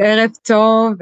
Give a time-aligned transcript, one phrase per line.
[0.00, 0.92] ערב טוב,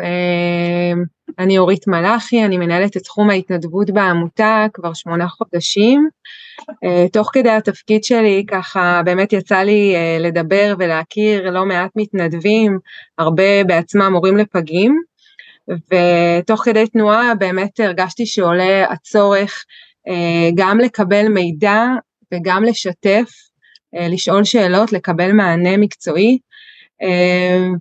[1.38, 6.08] אני אורית מלאכי, אני מנהלת את תחום ההתנדבות בעמותה כבר שמונה חודשים.
[7.12, 12.78] תוך כדי התפקיד שלי ככה באמת יצא לי לדבר ולהכיר לא מעט מתנדבים,
[13.18, 15.02] הרבה בעצמם הורים לפגים,
[15.68, 19.64] ותוך כדי תנועה באמת הרגשתי שעולה הצורך
[20.54, 21.84] גם לקבל מידע
[22.34, 23.30] וגם לשתף,
[23.92, 26.38] לשאול שאלות, לקבל מענה מקצועי,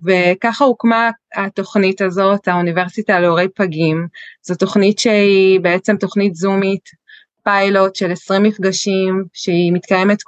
[0.04, 4.06] וככה הוקמה התוכנית הזאת, האוניברסיטה להורי פגים,
[4.42, 7.06] זו תוכנית שהיא בעצם תוכנית זומית,
[7.44, 10.22] פיילוט של 20 מפגשים, שהיא מתקיימת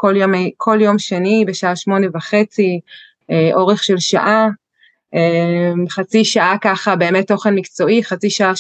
[0.56, 2.80] כל יום שני בשעה שמונה וחצי,
[3.52, 4.48] אורך של שעה,
[5.91, 8.52] חצי שעה ככה באמת תוכן מקצועי, חצי שעה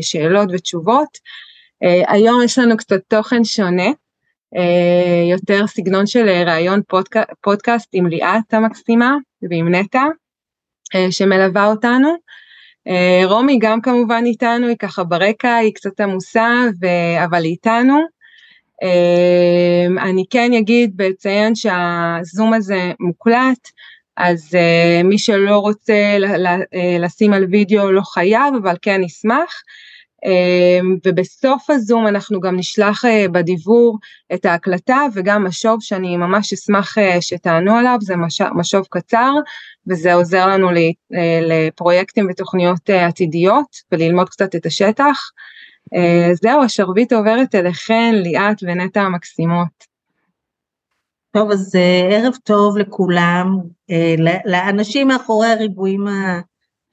[0.00, 1.18] שאלות ותשובות,
[2.08, 3.90] היום יש לנו קצת תוכן שונה,
[5.30, 6.80] יותר סגנון של ראיון
[7.40, 9.16] פודקאסט עם ליאת המקסימה
[9.50, 10.02] ועם נטע
[11.10, 12.14] שמלווה אותנו,
[13.24, 16.50] רומי גם כמובן איתנו, היא ככה ברקע, היא קצת עמוסה
[17.24, 18.00] אבל היא איתנו,
[20.02, 23.68] אני כן אגיד ואציין שהזום הזה מוקלט,
[24.16, 24.56] אז
[25.04, 26.16] מי שלא רוצה
[27.00, 29.62] לשים על וידאו לא חייב אבל כן נשמח,
[31.06, 33.98] ובסוף הזום אנחנו גם נשלח בדיבור
[34.34, 38.14] את ההקלטה וגם משוב שאני ממש אשמח שתענו עליו, זה
[38.54, 39.32] משוב קצר
[39.86, 40.68] וזה עוזר לנו
[41.42, 45.20] לפרויקטים ותוכניות עתידיות וללמוד קצת את השטח,
[46.42, 49.96] זהו השרביט עוברת אליכן ליאת ונטע המקסימות.
[51.32, 51.74] טוב אז
[52.10, 53.58] ערב טוב לכולם,
[54.44, 56.04] לאנשים מאחורי הריבועים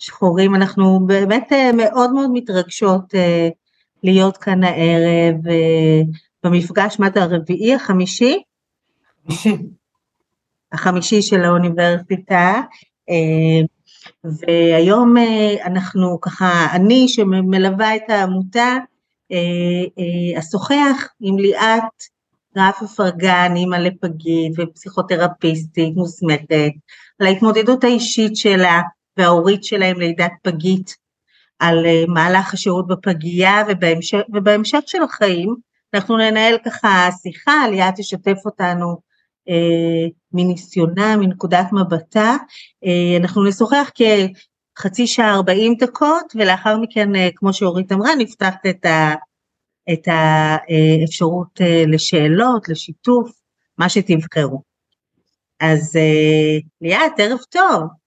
[0.04, 3.14] השחורים, אנחנו באמת מאוד מאוד מתרגשות
[4.04, 5.36] להיות כאן הערב
[6.44, 8.42] במפגש, מה זה הרביעי, החמישי?
[10.72, 12.62] החמישי של האוניברסיטה,
[14.24, 15.16] והיום
[15.66, 18.78] אנחנו ככה, אני שמלווה את העמותה,
[20.40, 21.84] אשוחח עם ליאת
[22.58, 26.72] רף אפרגן, אימא לפגית ופסיכותרפיסטית מוסמכת,
[27.20, 28.82] על ההתמודדות האישית שלה
[29.18, 30.96] וההורית שלה עם לידת פגית,
[31.60, 33.64] על מהלך השהות בפגייה
[34.34, 35.56] ובהמשך של החיים,
[35.94, 38.98] אנחנו ננהל ככה שיחה, ליאת תשתף אותנו
[40.34, 42.36] מניסיונה, מנקודת מבטה,
[43.20, 43.92] אנחנו נשוחח
[44.76, 48.54] כחצי שעה ארבעים דקות ולאחר מכן כמו שאורית אמרה נפתח
[49.94, 53.32] את האפשרות לשאלות, לשיתוף,
[53.78, 54.62] מה שתבחרו.
[55.60, 56.00] אז
[56.82, 58.03] ליאת ערב טוב.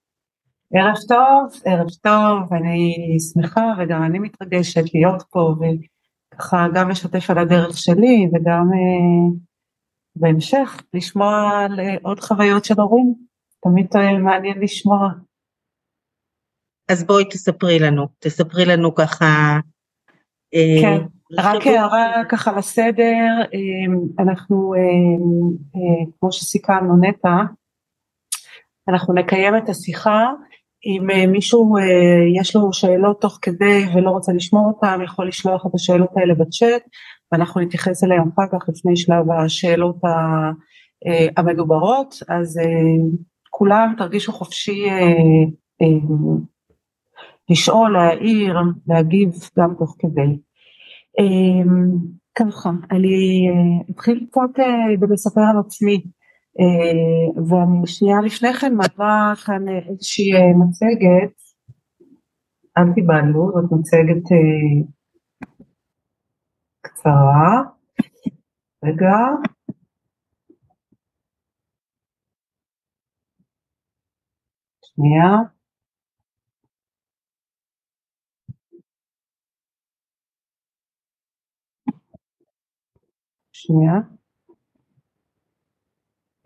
[0.73, 2.95] ערב טוב, ערב טוב, אני
[3.33, 5.55] שמחה וגם אני מתרגשת להיות פה
[6.33, 8.69] וככה גם לשתף על הדרך שלי וגם
[10.15, 13.13] בהמשך לשמוע על עוד חוויות של הורים,
[13.63, 13.87] תמיד
[14.23, 15.09] מעניין לשמוע.
[16.91, 19.59] אז בואי תספרי לנו, תספרי לנו ככה.
[20.81, 20.97] כן,
[21.37, 23.43] רק הערה ככה לסדר,
[24.19, 24.73] אנחנו
[26.19, 27.29] כמו שסיכמנו נטע,
[28.89, 30.25] אנחנו נקיים את השיחה,
[30.87, 31.75] אם מישהו
[32.39, 36.81] יש לו שאלות תוך כדי ולא רוצה לשמוע אותם, יכול לשלוח את השאלות האלה בצ'אט,
[37.31, 39.97] ואנחנו נתייחס אליהם אחר כך לפני שלב השאלות
[41.37, 42.59] המדוברות, אז
[43.49, 44.85] כולם תרגישו חופשי
[47.49, 48.55] לשאול, להעיר,
[48.87, 50.37] להגיב גם תוך כדי.
[52.35, 53.47] ככה, אני
[53.91, 54.63] אתחיל קצת
[54.99, 56.01] בלספר על עצמי,
[57.49, 61.41] ואני שנייה לפני כן מעלה כאן איזושהי מצגת,
[62.77, 64.23] אל תיבהלו, זאת מצגת
[66.81, 67.63] קצרה,
[68.85, 69.15] רגע,
[74.81, 75.31] שנייה,
[83.51, 84.16] שנייה,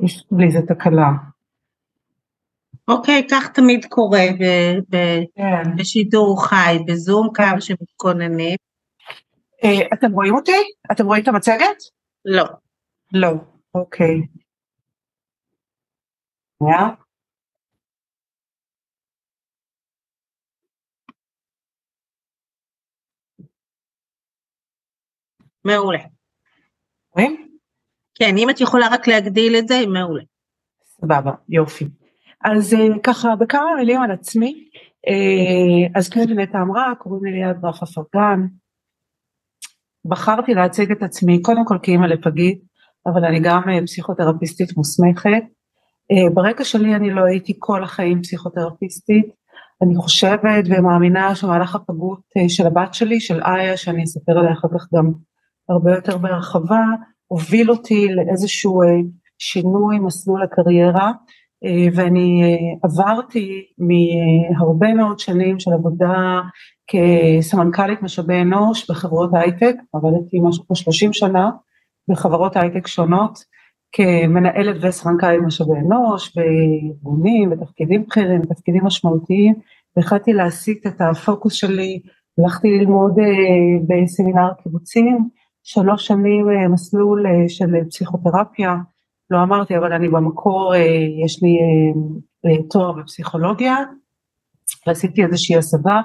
[0.05, 1.09] יש לי איזה תקלה.
[2.87, 4.23] אוקיי, כך תמיד קורה
[5.77, 8.57] בשידור חי, בזום כמה שמתכוננים.
[9.93, 10.51] אתם רואים אותי?
[10.91, 11.77] אתם רואים את המצגת?
[12.25, 12.45] לא.
[13.13, 13.29] לא,
[13.75, 14.21] אוקיי.
[16.59, 16.87] שנייה.
[25.65, 25.99] מעולה.
[27.15, 27.50] רואים?
[28.21, 30.23] כן, אם את יכולה רק להגדיל את זה, מעולה.
[30.85, 31.85] סבבה, יופי.
[32.45, 34.69] אז ככה בכמה מילים על עצמי,
[35.95, 38.39] אז כמו שנטע אמרה, קוראים לי ליאת רף אפרגן,
[40.05, 42.61] בחרתי להציג את עצמי קודם כל כאימא לפגית,
[43.05, 45.43] אבל אני גם פסיכותרפיסטית מוסמכת,
[46.33, 49.25] ברקע שלי אני לא הייתי כל החיים פסיכותרפיסטית,
[49.83, 54.87] אני חושבת ומאמינה שמהלך הפגות של הבת שלי, של איה, שאני אספר עליה אחר כך
[54.95, 55.11] גם
[55.69, 56.83] הרבה יותר בהרחבה,
[57.31, 58.81] הוביל אותי לאיזשהו
[59.37, 61.11] שינוי מסלול הקריירה,
[61.95, 66.41] ואני עברתי מהרבה מאוד שנים של עבודה
[66.87, 71.49] כסמנכ"לית משאבי אנוש בחברות הייטק, עבדתי משהו כמו 30 שנה
[72.09, 73.39] בחברות הייטק שונות,
[73.91, 79.53] כמנהלת וסמנכ"לית משאבי אנוש, בארגונים, בתפקידים בכירים, בתפקידים משמעותיים,
[79.97, 81.99] והחלטתי להסיט את הפוקוס שלי,
[82.39, 83.15] הלכתי ללמוד
[83.87, 85.29] בסמינר קיבוצים,
[85.63, 88.75] שלוש שנים מסלול של פסיכותרפיה,
[89.29, 90.73] לא אמרתי אבל אני במקור
[91.25, 91.57] יש לי
[92.69, 93.75] תואר בפסיכולוגיה,
[94.87, 96.01] ועשיתי איזושהי הסבה,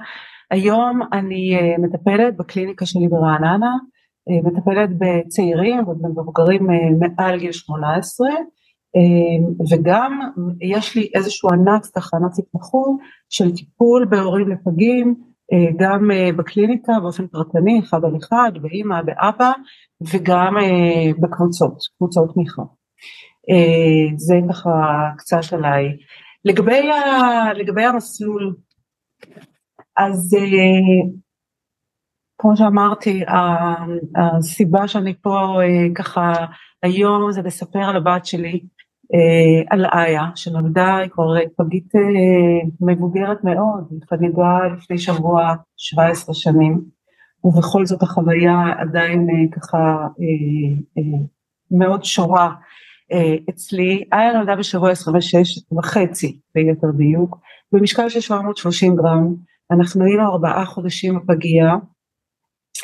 [0.51, 3.73] היום אני מטפלת בקליניקה שלי ברעננה,
[4.45, 6.67] מטפלת בצעירים ובמבוגרים
[6.99, 8.29] מעל גיל 18
[9.73, 10.21] וגם
[10.61, 12.91] יש לי איזשהו ענף ככה ענף התמחות
[13.29, 15.15] של טיפול בהורים לפגים
[15.79, 19.53] גם בקליניקה באופן פרטני אחד על אחד באמא באבא
[20.13, 20.55] וגם
[21.21, 22.63] בקבוצות קבוצות תמיכה.
[24.17, 24.71] זה ככה
[25.19, 25.85] קצת עליי.
[26.45, 28.57] לגבי, ה, לגבי המסלול
[29.97, 30.37] אז
[32.39, 33.23] כמו שאמרתי,
[34.17, 35.61] הסיבה שאני פה
[35.95, 36.33] ככה
[36.83, 38.61] היום זה לספר על הבת שלי,
[39.71, 41.93] על איה, שנולדה, היא כבר פגית
[42.81, 46.81] מבוגרת מאוד, היא חגגה לפני שבוע 17 שנים,
[47.45, 50.07] ובכל זאת החוויה עדיין ככה
[51.71, 52.55] מאוד שורה
[53.51, 54.05] אצלי.
[54.13, 57.39] איה נולדה בשבוע 26 וחצי ביתר דיוק,
[57.73, 59.35] במשקל של 730 גרם,
[59.71, 61.75] אנחנו היינו ארבעה חודשים בפגייה,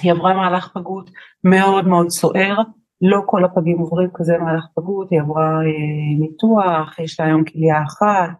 [0.02, 1.10] היא עברה מהלך פגות
[1.44, 2.56] מאוד מאוד סוער,
[3.02, 7.82] לא כל הפגים עוברים כזה מהלך פגות, היא עברה אה, ניתוח, יש לה היום כליה
[7.82, 8.30] אחת,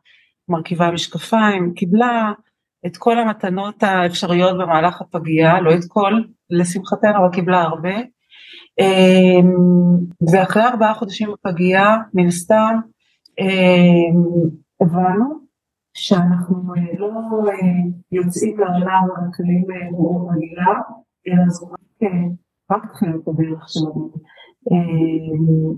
[0.49, 2.33] מרכיבה משקפיים, קיבלה
[2.87, 6.13] את כל המתנות האפשריות במהלך הפגייה, לא את כל,
[6.51, 7.95] לשמחתנו, אבל קיבלה הרבה.
[8.81, 9.41] אה,
[10.33, 12.77] ואחרי ארבעה חודשים בפגייה, מן הסתם,
[13.41, 14.21] אה,
[14.81, 15.43] הבנו
[15.95, 17.09] שאנחנו לא
[18.13, 19.37] יוצאים לעולם רק
[19.93, 20.73] מאוד רגילה,
[21.29, 21.67] אלא זו
[22.71, 24.11] רק תחילת הדרך שלנו.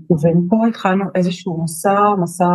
[0.09, 2.45] ומפה התחלנו איזשהו מסע, מסע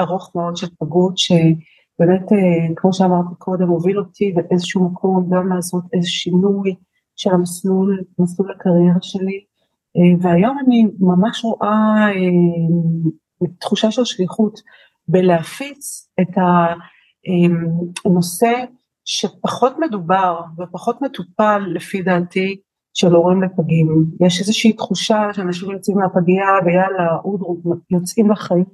[0.00, 2.28] ארוך מאוד של פגות, שבאמת,
[2.76, 6.74] כמו שאמרתי קודם, הוביל אותי באיזשהו מקום גם לעשות איזה שינוי
[7.16, 9.44] של המסלול, מסלול הקריירה שלי,
[10.20, 12.06] והיום אני ממש רואה
[13.60, 14.60] תחושה של שליחות
[15.08, 16.36] בלהפיץ את
[18.04, 18.64] הנושא
[19.04, 22.60] שפחות מדובר ופחות מטופל לפי דעתי
[22.98, 24.04] של הורים לפגים.
[24.20, 27.56] יש איזושהי תחושה שאנשים יוצאים מהפגייה ויאללה אודרו
[27.90, 28.64] יוצאים לחיים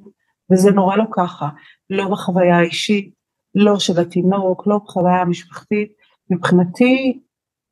[0.52, 1.48] וזה נורא לא ככה,
[1.90, 3.14] לא בחוויה האישית,
[3.54, 5.92] לא של התינוק, לא בחוויה המשפחתית.
[6.30, 7.20] מבחינתי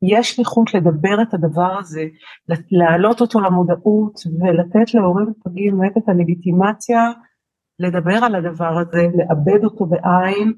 [0.02, 2.04] יש שליחות לדבר את הדבר הזה,
[2.70, 7.10] להעלות אותו למודעות ולתת להורים לפגים באמת את הלגיטימציה
[7.78, 10.52] לדבר על הדבר הזה, לעבד אותו בעין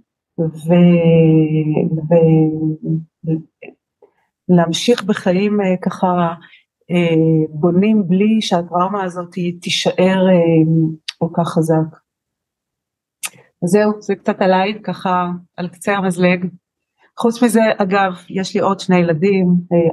[4.52, 6.06] ולהמשיך בחיים אה, ככה
[6.90, 10.72] אה, בונים בלי שהטראומה הזאת תישאר אה,
[11.18, 11.98] כל כך חזק.
[13.64, 16.46] זהו, זה קצת עליי, ככה על קצה המזלג.
[17.18, 19.46] חוץ מזה, אגב, יש לי עוד שני ילדים,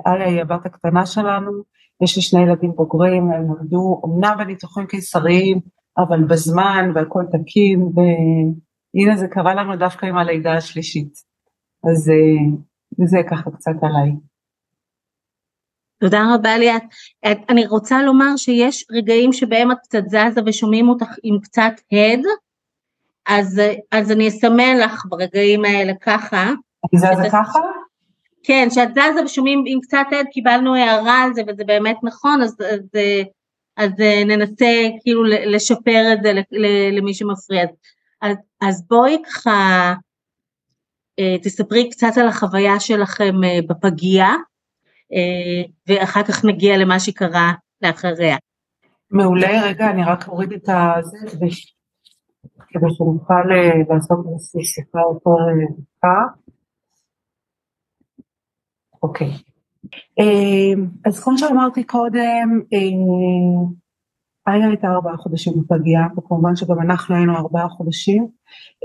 [0.08, 1.52] איה היא הבת הקטנה שלנו,
[2.04, 5.60] יש לי שני ילדים בוגרים, הם נולדו אמנם בניתוחים קיסריים,
[5.98, 7.92] אבל בזמן והכל תקין,
[8.96, 11.14] הנה זה קרה לנו דווקא עם הלידה השלישית.
[11.84, 14.12] אז אה, זה ככה קצת עליי.
[16.00, 16.84] תודה רבה ליאת.
[17.26, 22.26] אני רוצה לומר שיש רגעים שבהם את קצת זזה ושומעים אותך עם קצת הד,
[23.28, 26.44] אז, אז אני אסמן לך ברגעים האלה ככה.
[26.44, 27.60] אני זזה ככה?
[28.44, 32.58] כן, שאת זזה ושומעים עם קצת הד, קיבלנו הערה על זה וזה באמת נכון, אז,
[32.62, 33.02] אז,
[33.78, 33.92] אז
[34.26, 36.34] ננסה כאילו לשפר את זה
[36.92, 37.66] למי שמפריע.
[38.22, 39.94] אז, אז בואי ככה
[41.20, 44.36] אה, תספרי קצת על החוויה שלכם אה, בפגייה, אה,
[45.88, 48.38] ואחר כך נגיע למה שקרה לאחריה.
[49.12, 51.18] מעולה, רגע, אני רק אוריד את הזה
[52.68, 53.44] כדי שנוכל
[53.90, 55.30] לעשות איזושהי שיחה יותר
[55.78, 56.50] דקה.
[59.04, 59.32] אוקיי.
[61.06, 62.62] אז כמו שאמרתי קודם,
[64.48, 68.28] איה הייתה ארבעה חודשים בפגייה, וכמובן שגם אנחנו היינו ארבעה חודשים.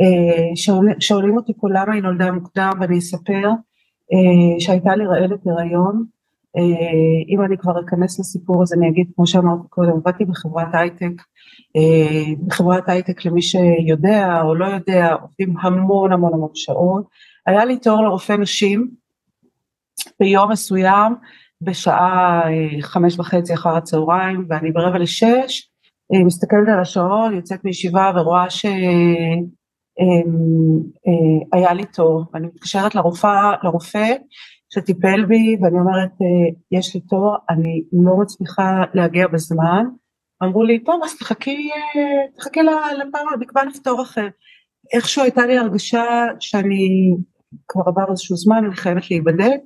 [0.01, 0.57] אה,
[1.01, 3.53] שואלים אותי פה למה היא נולדה מוקדם, ואני אספר אה,
[4.59, 6.05] שהייתה לי רעלת הריון,
[7.29, 11.23] אם אני כבר אכנס לסיפור הזה אני אגיד כמו שאמרתי קודם, עבדתי בחברת הייטק,
[12.47, 17.05] בחברת הייטק למי שיודע או לא יודע עובדים המון המון המון שעות,
[17.47, 18.91] היה לי תואר לרופא נשים
[20.21, 21.15] ביום מסוים
[21.61, 22.43] בשעה
[22.81, 25.71] חמש וחצי אחר הצהריים ואני ברבע לשש
[26.25, 28.51] מסתכלת על השעון יוצאת מישיבה ורואה
[31.53, 34.15] שהיה לי תור ואני מתקשרת לרופא, לרופא
[34.75, 36.13] שטיפל בי ואני אומרת
[36.73, 39.85] יש לי תור אני לא מצליחה להגיע בזמן.
[40.43, 41.71] אמרו לי טוב אז תחכי,
[42.37, 44.29] תחכי לפעם נקבע לך תור אחר.
[44.93, 46.05] איכשהו הייתה לי הרגשה
[46.41, 46.89] שאני
[47.69, 49.61] כבר עבר איזשהו זמן אני חייבת להיבדק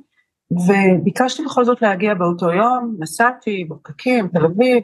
[0.50, 4.82] וביקשתי בכל זאת להגיע באותו יום, נסעתי בפקקים, תל אביב,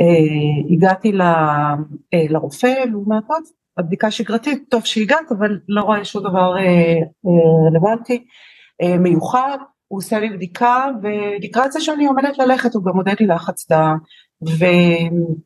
[0.00, 6.22] אה, הגעתי ל, אה, לרופא, לעומת זאת, הבדיקה שגרתית, טוב שהגעת אבל לא רואה שום
[6.22, 6.62] דבר אה,
[7.26, 8.24] אה, רלוונטי,
[8.82, 13.26] אה, מיוחד, הוא עושה לי בדיקה ולקראת זה שאני עומדת ללכת הוא גם מודד לי
[13.26, 13.96] לחץ דם
[14.40, 15.36] והוא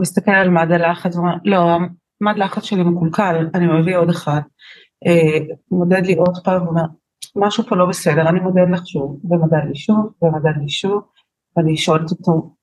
[0.00, 1.78] מסתכל על מד הלחץ ואומר לא
[2.20, 4.40] מד לחץ שלי מקולקל אני מביא עוד אחד,
[5.06, 6.84] אה, מודד לי עוד פעם ואומר
[7.36, 11.02] משהו פה לא בסדר, אני מודד לך שוב, ומדד לי שוב, ומדד לי שוב,
[11.56, 12.54] ואני שואלת אותו,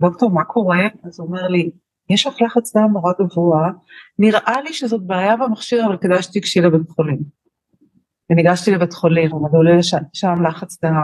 [0.00, 0.88] דוקטור מה קורה?
[1.04, 1.70] אז הוא אומר לי,
[2.10, 3.70] יש לך לחץ דם נורא גבוה,
[4.18, 7.18] נראה לי שזאת בעיה במכשיר אבל כדאי שתיגשי לבית חולים.
[8.30, 11.02] וניגשתי לבית חולים, הוא עולה לשם, שם לחץ דם,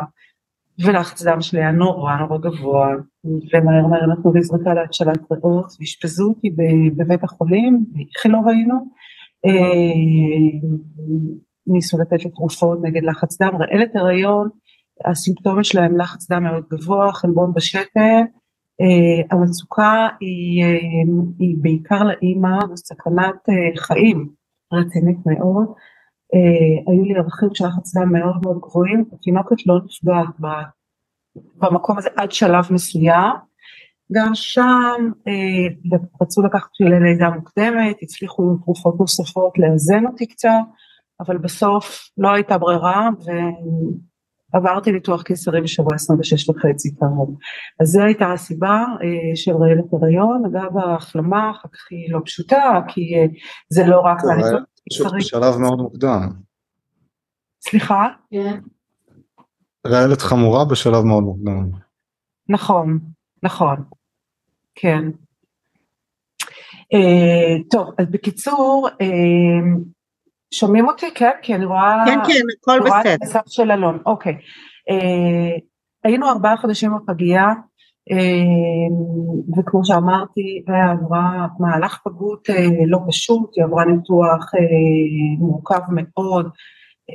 [0.85, 2.89] ולחץ דם שלי היה נורא נורא גבוה,
[3.25, 6.51] ומהר מהר נתנו לי זריקה להצלת ריאות, ואשפזו אותי
[6.97, 8.75] בבית החולים, באיכילוב היינו,
[11.67, 14.49] ניסו לתת לי תרופות נגד לחץ דם, רעלת הריון,
[15.05, 18.21] הסימפטומים שלהם לחץ דם מאוד גבוה, חלבון בשתן, אה,
[19.31, 20.79] המצוקה היא, אה,
[21.39, 24.29] היא בעיקר לאימא, סכנת אה, חיים
[24.73, 25.67] רצינית מאוד,
[26.87, 30.61] היו לי ערכים של לחץ דם מאוד מאוד גבוהים, התינוקת לא נפגעת
[31.57, 33.33] במקום הזה עד שלב מסוים,
[34.13, 35.89] גם שם אה,
[36.23, 40.49] רצו לקחת אותי ללידה מוקדמת, הצליחו עם תרופות נוספות לאזן אותי קצת,
[41.21, 43.09] אבל בסוף לא הייתה ברירה
[44.55, 47.39] ועברתי ניתוח קיסרי בשבוע 26 וחצי כאמור.
[47.81, 52.81] אז זו הייתה הסיבה אה, של רעלת הריון, אגב ההחלמה אחר כך היא לא פשוטה
[52.89, 53.27] כי אה,
[53.69, 54.19] זה לא רק
[55.17, 56.29] בשלב מאוד מוקדם.
[57.61, 58.09] סליחה?
[59.87, 61.71] רעלת חמורה בשלב מאוד מוקדם.
[62.49, 62.99] נכון,
[63.43, 63.77] נכון,
[64.75, 65.05] כן.
[66.95, 69.79] Uh, טוב, אז בקיצור, uh,
[70.55, 71.07] שומעים אותי?
[71.15, 72.05] כן, כי אני רואה...
[72.07, 72.89] כן, כן, הכל בסדר.
[72.89, 74.39] רואה את המסך של אלון, אוקיי.
[74.91, 75.59] אה,
[76.05, 77.47] היינו ארבעה חודשים בפגייה,
[78.13, 85.81] אה, וכמו שאמרתי, היא עברה מהלך פגות אה, לא פשוט, היא עברה ניתוח אה, מורכב
[85.91, 86.47] מאוד,
[87.11, 87.15] אה,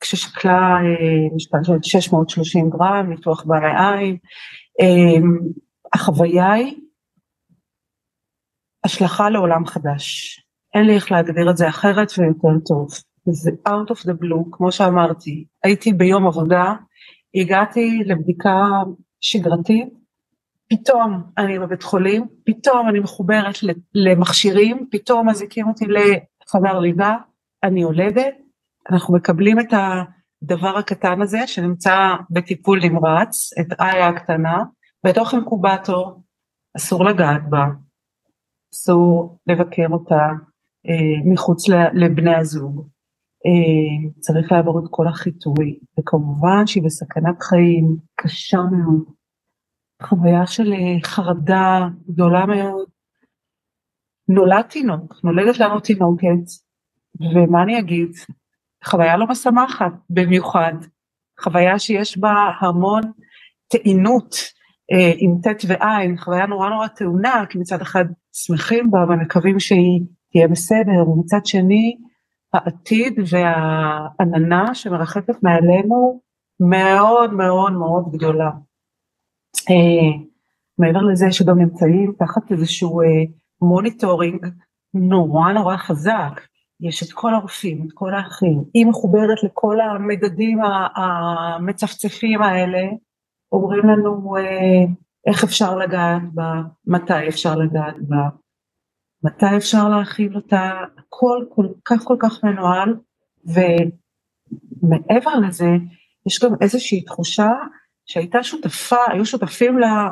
[0.00, 4.16] כששקלה אה, משקל של 630 גרם, ניתוח בעין.
[4.80, 5.20] אה,
[5.94, 6.76] החוויה היא
[8.84, 10.40] השלכה לעולם חדש.
[10.74, 12.88] אין לי איך להגדיר את זה אחרת ויותר טוב.
[13.30, 16.74] זה out of the blue, כמו שאמרתי, הייתי ביום עבודה,
[17.34, 18.56] הגעתי לבדיקה
[19.20, 19.88] שגרתית,
[20.68, 23.54] פתאום אני בבית חולים, פתאום אני מחוברת
[23.94, 27.16] למכשירים, פתאום מזיקים אותי לחדר לידה,
[27.62, 28.34] אני יולדת,
[28.90, 31.96] אנחנו מקבלים את הדבר הקטן הזה שנמצא
[32.30, 34.64] בטיפול נמרץ, את איה הקטנה,
[35.06, 36.22] בתוך אינקובטור,
[36.76, 37.64] אסור לגעת בה,
[38.74, 40.28] אסור לבקר אותה,
[41.24, 42.88] מחוץ לבני הזוג.
[43.46, 49.04] אה, צריך לעבור את כל החיטוי, וכמובן שהיא בסכנת חיים קשה מאוד.
[50.02, 52.88] חוויה של אה, חרדה גדולה מאוד.
[54.28, 56.46] נולד תינוק, נולדת לנו תינוקת,
[57.20, 58.10] ומה אני אגיד?
[58.84, 60.72] חוויה לא משמחת במיוחד,
[61.40, 63.02] חוויה שיש בה המון
[63.68, 64.34] טעינות
[64.92, 70.00] אה, עם ט' ועין, חוויה נורא נורא טעונה, כי מצד אחד שמחים בה ומקווים שהיא
[70.34, 71.96] תהיה בסדר, ומצד שני
[72.52, 76.20] העתיד והעננה שמרחפת מעלינו
[76.60, 78.50] מאוד מאוד מאוד גדולה.
[79.70, 80.18] אה,
[80.78, 83.06] מעבר לזה שגם נמצאים תחת איזשהו אה,
[83.60, 84.46] monitoring
[84.94, 86.40] נורא נורא חזק,
[86.80, 90.58] יש את כל הרופאים, את כל האחים, היא מחוברת לכל המדדים
[90.96, 92.82] המצפצפים האלה,
[93.52, 94.84] אומרים לנו אה,
[95.26, 98.28] איך אפשר לגעת בה, מתי אפשר לגעת בה,
[99.24, 102.96] מתי אפשר להכיל אותה, הכל כל כך כל כך מנוהל,
[104.82, 105.68] ומעבר לזה,
[106.26, 107.50] יש גם איזושהי תחושה
[108.06, 110.10] שהייתה שותפה, היו שותפים לה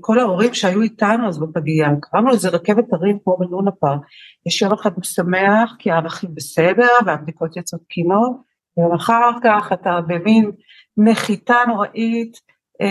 [0.00, 4.00] כל ההורים שהיו איתנו אז בפגייה, קראנו לזה רכבת הרים כמו בלונה פארק,
[4.46, 8.36] יש יום אחד משמח כי הערכים בסדר והבדיקות יצאו תקינות,
[8.76, 10.50] ואחר כך אתה במין
[10.96, 12.36] נחיתה נוראית,
[12.80, 12.86] אה,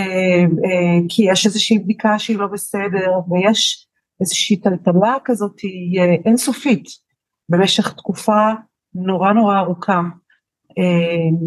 [0.66, 3.88] אה, כי יש איזושהי בדיקה שהיא לא בסדר, ויש
[4.22, 6.86] איזושהי טלטלה כזאת אה, אינסופית
[7.50, 8.52] במשך תקופה
[8.94, 10.02] נורא נורא ארוכה.
[10.78, 11.38] אה,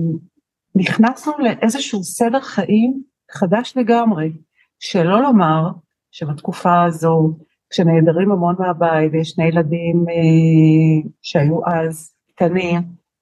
[0.75, 4.33] נכנסנו לאיזשהו סדר חיים חדש לגמרי,
[4.79, 5.71] שלא לומר
[6.11, 7.39] שבתקופה הזו,
[7.71, 12.81] כשנעדרים המון מהבית ויש שני ילדים אה, שהיו אז קטנים,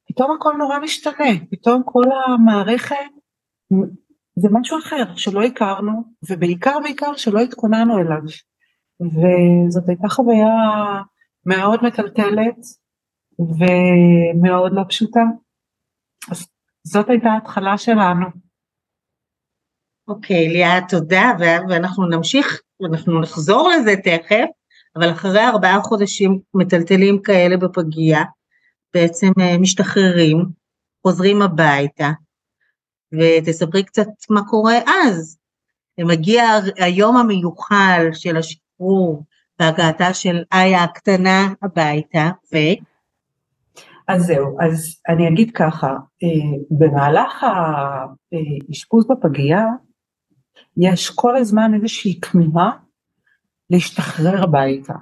[0.08, 2.96] פתאום הכל נורא משתנה, פתאום כל המערכת
[4.38, 5.92] זה משהו אחר שלא הכרנו,
[6.30, 8.22] ובעיקר בעיקר שלא התכוננו אליו.
[9.06, 10.46] וזאת הייתה חוויה
[11.46, 12.56] מאוד מטלטלת
[13.38, 15.20] ומאוד לא פשוטה.
[16.30, 16.46] אז
[16.84, 18.26] זאת הייתה ההתחלה שלנו.
[20.08, 21.32] אוקיי, okay, ליאת, תודה,
[21.68, 24.46] ואנחנו נמשיך, אנחנו נחזור לזה תכף,
[24.96, 28.22] אבל אחרי ארבעה חודשים מטלטלים כאלה בפגייה,
[28.94, 30.44] בעצם אה, משתחררים,
[31.06, 32.10] חוזרים הביתה,
[33.12, 35.38] ותספרי קצת מה קורה אז.
[35.98, 36.44] מגיע
[36.76, 38.36] היום המיוחל של
[38.82, 39.24] השחרור
[39.60, 42.56] והגעתה של איה הקטנה הביתה, ו...
[44.08, 45.88] אז זהו, אז אני אגיד ככה,
[46.22, 49.64] אה, במהלך האשפוז בפגייה,
[50.76, 52.70] יש כל הזמן איזושהי כמיהה
[53.70, 54.94] להשתחרר הביתה.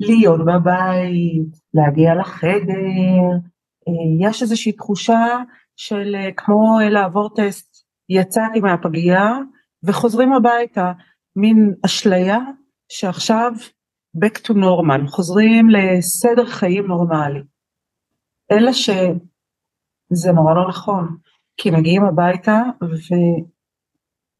[0.00, 3.30] להיות בבית, להגיע לחדר,
[3.88, 5.42] אה, יש איזושהי תחושה
[5.76, 9.38] של אה, כמו לעבור טסט, יצאתי מהפגייה
[9.82, 10.92] וחוזרים הביתה,
[11.36, 12.38] מין אשליה
[12.88, 13.52] שעכשיו
[14.24, 17.40] back to normal, חוזרים לסדר חיים נורמלי.
[18.52, 21.16] אלא שזה נורא לא נכון,
[21.56, 22.62] כי מגיעים הביתה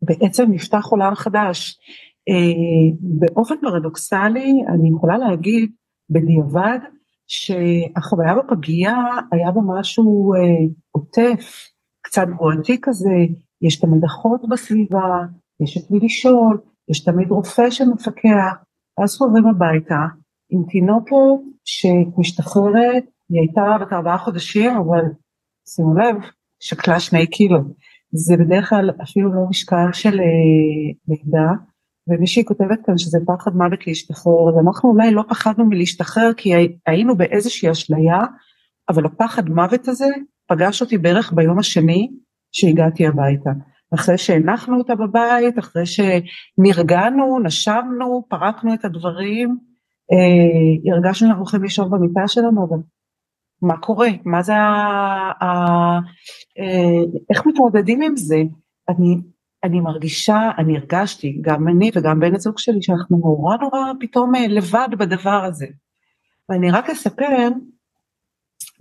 [0.03, 1.79] ובעצם נפתח עולם חדש.
[2.29, 5.73] אה, באופן פרדוקסלי אני יכולה להגיד
[6.11, 6.79] בדיעבד
[7.27, 8.97] שהחוויה בפגייה
[9.33, 10.39] היה בה משהו אה,
[10.91, 11.69] עוטף,
[12.03, 13.15] קצת בועתי כזה,
[13.63, 15.25] יש תמיד אחות בסביבה,
[15.61, 18.55] יש את מי לשאול, יש תמיד רופא שמפקח,
[19.05, 20.01] אז חוזרים הביתה
[20.51, 25.05] עם תינוקת שמשתחררת, היא הייתה בת ארבעה חודשים, אבל
[25.69, 26.17] שימו לב,
[26.61, 27.59] שקלה שני קילו.
[28.13, 31.53] זה בדרך כלל אפילו לא משקל של אה, לידה,
[32.09, 36.51] ומישהי כותבת כאן שזה פחד מוות להשתחרר, אז אנחנו אולי לא פחדנו מלהשתחרר כי
[36.87, 38.19] היינו באיזושהי אשליה,
[38.89, 40.07] אבל הפחד מוות הזה
[40.49, 42.11] פגש אותי בערך ביום השני
[42.53, 43.51] שהגעתי הביתה.
[43.97, 49.59] אחרי שהנחנו אותה בבית, אחרי שנרגענו, נשמנו, פרקנו את הדברים,
[50.13, 52.79] אה, הרגשנו שאנחנו הולכים לישון במיטה שלנו, אבל
[53.63, 54.09] מה קורה?
[54.25, 55.45] מה זה ה...
[55.45, 55.47] ה
[56.59, 58.43] אה, איך מתמודדים עם זה?
[58.89, 59.17] אני
[59.65, 64.49] אני מרגישה, אני הרגשתי, גם אני וגם בן הזוג שלי, שאנחנו נורא נורא פתאום אה,
[64.49, 65.67] לבד בדבר הזה.
[66.49, 67.49] ואני רק אספר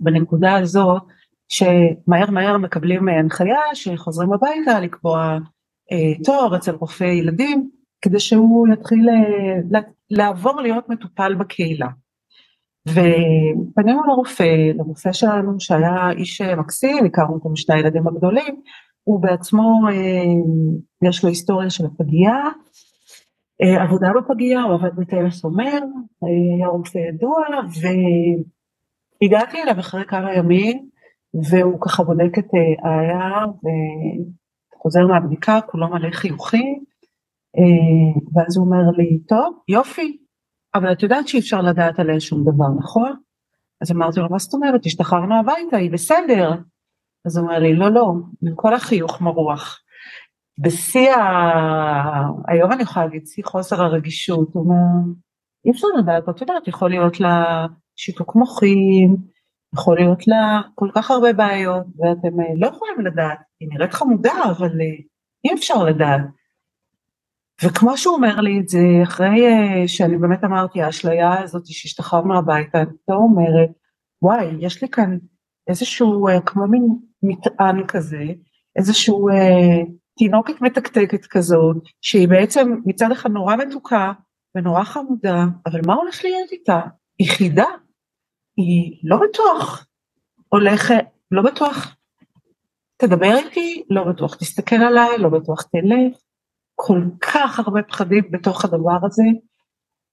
[0.00, 1.02] בנקודה הזאת,
[1.48, 5.38] שמהר מהר מקבלים הנחיה שחוזרים הביתה לקבוע
[5.92, 7.70] אה, תואר אצל רופא ילדים,
[8.02, 9.80] כדי שהוא יתחיל אה,
[10.10, 11.88] לעבור להיות מטופל בקהילה.
[12.88, 18.62] ופנינו לרופא, לרופא שלנו שהיה איש אה, מקסים, הכרנו אותו משני הילדים הגדולים,
[19.04, 19.80] הוא בעצמו,
[21.02, 22.42] יש לו היסטוריה של הפגייה,
[23.82, 25.78] עבודה בפגייה, הוא עבד בתל השומר,
[26.22, 27.42] היה רופא ידוע,
[29.20, 30.88] והגעתי אליו אחרי כמה ימים,
[31.50, 32.50] והוא ככה בודק את
[32.84, 33.44] איה,
[34.76, 36.84] וחוזר מהבדיקה, כולו מלא חיוכים,
[38.34, 40.18] ואז הוא אומר לי, טוב, יופי,
[40.74, 43.12] אבל את יודעת שאי אפשר לדעת עליה שום דבר, נכון?
[43.82, 46.50] אז אמרתי לו, מה זאת אומרת, השתחררנו הביתה, היא בסדר.
[47.26, 48.12] אז הוא אומר לי, לא, לא,
[48.42, 49.80] עם כל החיוך מרוח.
[50.64, 51.22] בשיא ה...
[52.48, 55.12] היום אני יכולה להגיד, שיא חוסר הרגישות, הוא אומר,
[55.64, 59.16] אי אפשר לדעת, את יודעת, יכול להיות לה שיתוק מוחים,
[59.76, 64.32] יכול להיות לה כל כך הרבה בעיות, ואתם אה, לא יכולים לדעת, היא נראית חמודה,
[64.50, 64.96] אבל אה,
[65.44, 66.20] אי אפשר לדעת.
[67.64, 72.78] וכמו שהוא אומר לי את זה, אחרי uh, שאני באמת אמרתי, האשליה הזאת שהשתחררנו הביתה,
[72.78, 73.70] אני פתאום אומרת,
[74.22, 75.18] וואי, יש לי כאן
[75.68, 76.88] איזשהו, כמו מין
[77.22, 78.24] מטען כזה,
[78.76, 79.34] איזשהו uh,
[80.18, 84.12] תינוקת מתקתקת כזאת, שהיא בעצם מצד אחד נורא מתוקה
[84.54, 86.80] ונורא חמודה, אבל מה הולך להיות איתה?
[87.18, 87.66] היא חידה,
[88.56, 89.86] היא לא בטוח
[90.48, 91.96] הולכת, לא בטוח
[92.96, 96.18] תדבר איתי, לא בטוח תסתכל עליי, לא בטוח תלך.
[96.74, 99.22] כל כך הרבה פחדים בתוך הדבר הזה,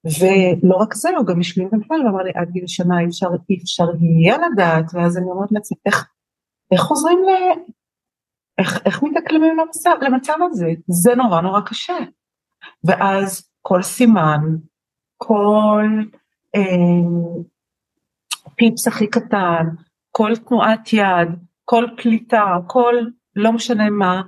[0.06, 3.60] ולא רק זה, הוא גם השלים בפועל ואמר לי עד גיל שנה אי אפשר, אי
[3.64, 6.10] אפשר יהיה לדעת, ואז אני אומרת לעצמי, איך,
[6.72, 7.30] איך חוזרים ל...
[8.58, 10.68] איך, איך מתאקלמים למצב, למצב הזה?
[10.88, 11.98] זה נורא נורא קשה.
[12.84, 14.42] ואז כל סימן,
[15.18, 15.86] כל
[16.56, 16.62] אה,
[18.56, 19.66] פיפס הכי קטן,
[20.12, 21.30] כל תנועת יד,
[21.66, 22.96] כל פליטה, כל
[23.36, 24.22] לא משנה מה,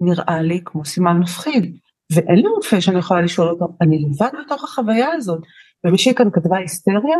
[0.00, 1.76] נראה לי כמו סימן מפחיד.
[2.12, 5.42] ואין לי רופא שאני יכולה לשאול אותו, אני לבד בתוך החוויה הזאת.
[5.84, 7.18] ומישהי כאן כתבה היסטריה,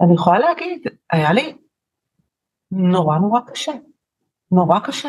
[0.00, 1.56] אני יכולה להגיד, היה לי
[2.70, 3.72] נורא נורא קשה,
[4.52, 5.08] נורא קשה.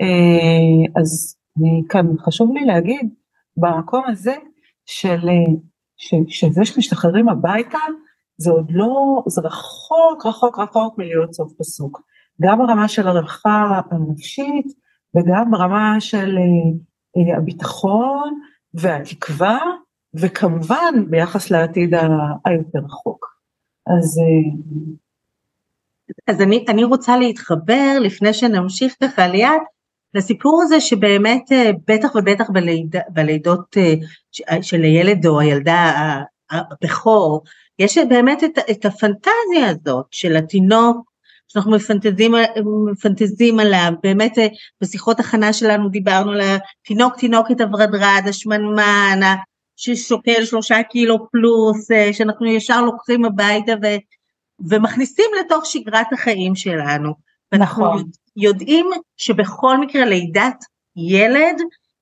[0.00, 3.14] אה, אז אני כאן חשוב לי להגיד
[3.56, 4.34] במקום הזה
[4.86, 5.54] של, אה,
[5.96, 7.78] ש, שזה שמשתחררים הביתה
[8.38, 12.00] זה עוד לא, זה רחוק רחוק רחוק מלהיות סוף פסוק.
[12.42, 14.66] גם ברמה של הרווחה הנפשית
[15.16, 18.40] וגם ברמה של אה, הביטחון
[18.74, 19.58] והתקווה
[20.14, 21.94] וכמובן ביחס לעתיד
[22.44, 23.26] היותר רחוק.
[23.86, 24.20] אז
[26.28, 29.60] אז אני, אני רוצה להתחבר לפני שנמשיך ככה ליד
[30.14, 35.92] לסיפור הזה שבאמת אה, בטח ובטח בליד, בלידות אה, של הילד או הילדה
[36.50, 37.42] הבכור,
[37.78, 41.10] יש באמת את, את הפנטזיה הזאת של התינוק
[41.48, 42.34] שאנחנו מפנטזים,
[42.92, 44.46] מפנטזים עליו, באמת אה,
[44.80, 49.20] בשיחות הכנה שלנו דיברנו על התינוק תינוקת הוורדרד, השמנמן,
[49.76, 53.86] ששוקל שלושה קילו פלוס, שאנחנו ישר לוקחים הביתה ו,
[54.70, 57.12] ומכניסים לתוך שגרת החיים שלנו.
[57.54, 58.04] נכון.
[58.36, 60.64] יודעים שבכל מקרה לידת
[60.96, 61.56] ילד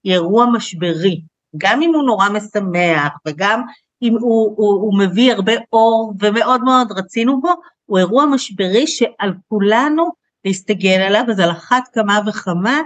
[0.05, 1.21] היא אירוע משברי,
[1.57, 3.63] גם אם הוא נורא משמח וגם
[4.05, 7.51] אם הוא, הוא, הוא מביא הרבה אור ומאוד מאוד רצינו בו,
[7.87, 10.09] הוא אירוע משברי שעל כולנו
[10.45, 12.81] להסתגל עליו, אז על אחת כמה וכמה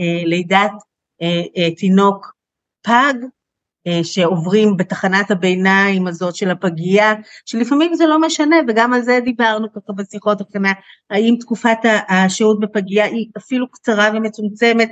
[0.00, 0.72] אה, לידת
[1.22, 2.34] אה, אה, תינוק
[2.82, 3.14] פג
[3.86, 7.14] אה, שעוברים בתחנת הביניים הזאת של הפגייה,
[7.46, 10.72] שלפעמים זה לא משנה, וגם על זה דיברנו ככה בשיחות הקטנה,
[11.10, 14.90] האם תקופת השהות בפגייה היא אפילו קצרה ומצומצמת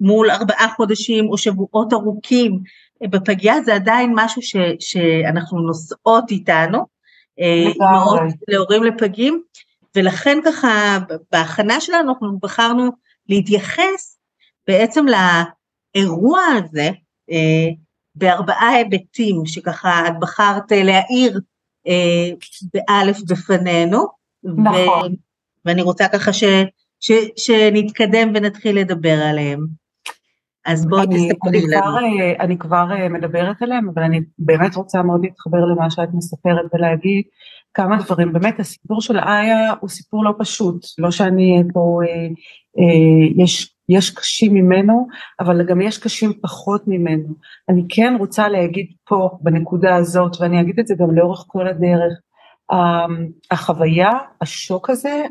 [0.00, 2.62] מול ארבעה חודשים או שבועות ארוכים
[3.02, 6.86] בפגייה, זה עדיין משהו ש, שאנחנו נושאות איתנו,
[7.38, 9.42] אימהות אה, להורים לפגים,
[9.96, 10.98] ולכן ככה
[11.32, 12.90] בהכנה שלנו אנחנו בחרנו
[13.28, 14.18] להתייחס
[14.66, 15.06] בעצם
[15.94, 16.90] לאירוע הזה,
[18.14, 21.40] בארבעה היבטים שככה את בחרת אה, להאיר
[21.86, 22.30] אה,
[22.74, 24.06] באלף בפנינו.
[24.44, 25.12] נכון.
[25.12, 25.16] ו-
[25.64, 26.44] ואני רוצה ככה ש-
[27.00, 29.66] ש- שנתקדם ונתחיל לדבר עליהם.
[30.66, 31.96] אז בואי תספרי לנו.
[31.98, 36.74] אה, אני כבר אה, מדברת עליהם, אבל אני באמת רוצה מאוד להתחבר למה שאת מספרת
[36.74, 37.24] ולהגיד
[37.74, 38.32] כמה דברים.
[38.32, 42.26] באמת הסיפור של איה הוא סיפור לא פשוט, לא שאני פה, אה,
[42.78, 45.06] אה, יש יש קשים ממנו,
[45.40, 47.34] אבל גם יש קשים פחות ממנו.
[47.68, 52.12] אני כן רוצה להגיד פה, בנקודה הזאת, ואני אגיד את זה גם לאורך כל הדרך,
[52.72, 55.22] אמ, החוויה, השוק הזה,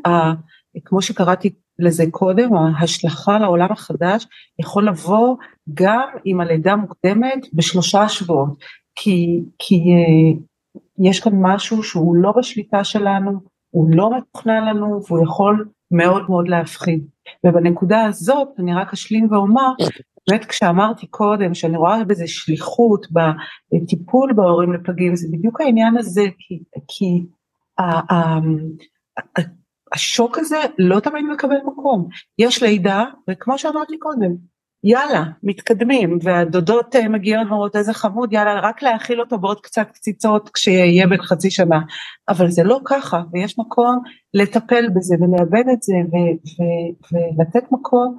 [0.85, 4.27] כמו שקראתי לזה קודם, ההשלכה לעולם החדש,
[4.59, 5.35] יכול לבוא
[5.73, 8.57] גם עם הלידה מוקדמת בשלושה שבועות,
[8.95, 10.39] כי, כי אה,
[10.99, 16.47] יש כאן משהו שהוא לא בשליטה שלנו, הוא לא מתוכנן לנו והוא יכול מאוד מאוד
[16.47, 17.07] להפחיד.
[17.45, 19.71] ובנקודה הזאת אני רק אשלים ואומר,
[20.29, 26.59] באמת כשאמרתי קודם שאני רואה בזה שליחות בטיפול בהורים לפגים, זה בדיוק העניין הזה, כי,
[26.87, 27.25] כי
[29.93, 32.07] השוק הזה לא תמיד מקבל מקום.
[32.39, 34.35] יש לידה, וכמו שאמרתי קודם,
[34.83, 40.49] יאללה, מתקדמים, והדודות אה, מגיעות ואומרות איזה חמוד, יאללה, רק להאכיל אותו בעוד קצת קציצות
[40.53, 41.79] כשיהיה בן חצי שנה.
[42.29, 43.99] אבל זה לא ככה, ויש מקום
[44.33, 48.17] לטפל בזה ולאבד את זה ו- ו- ולתת מקום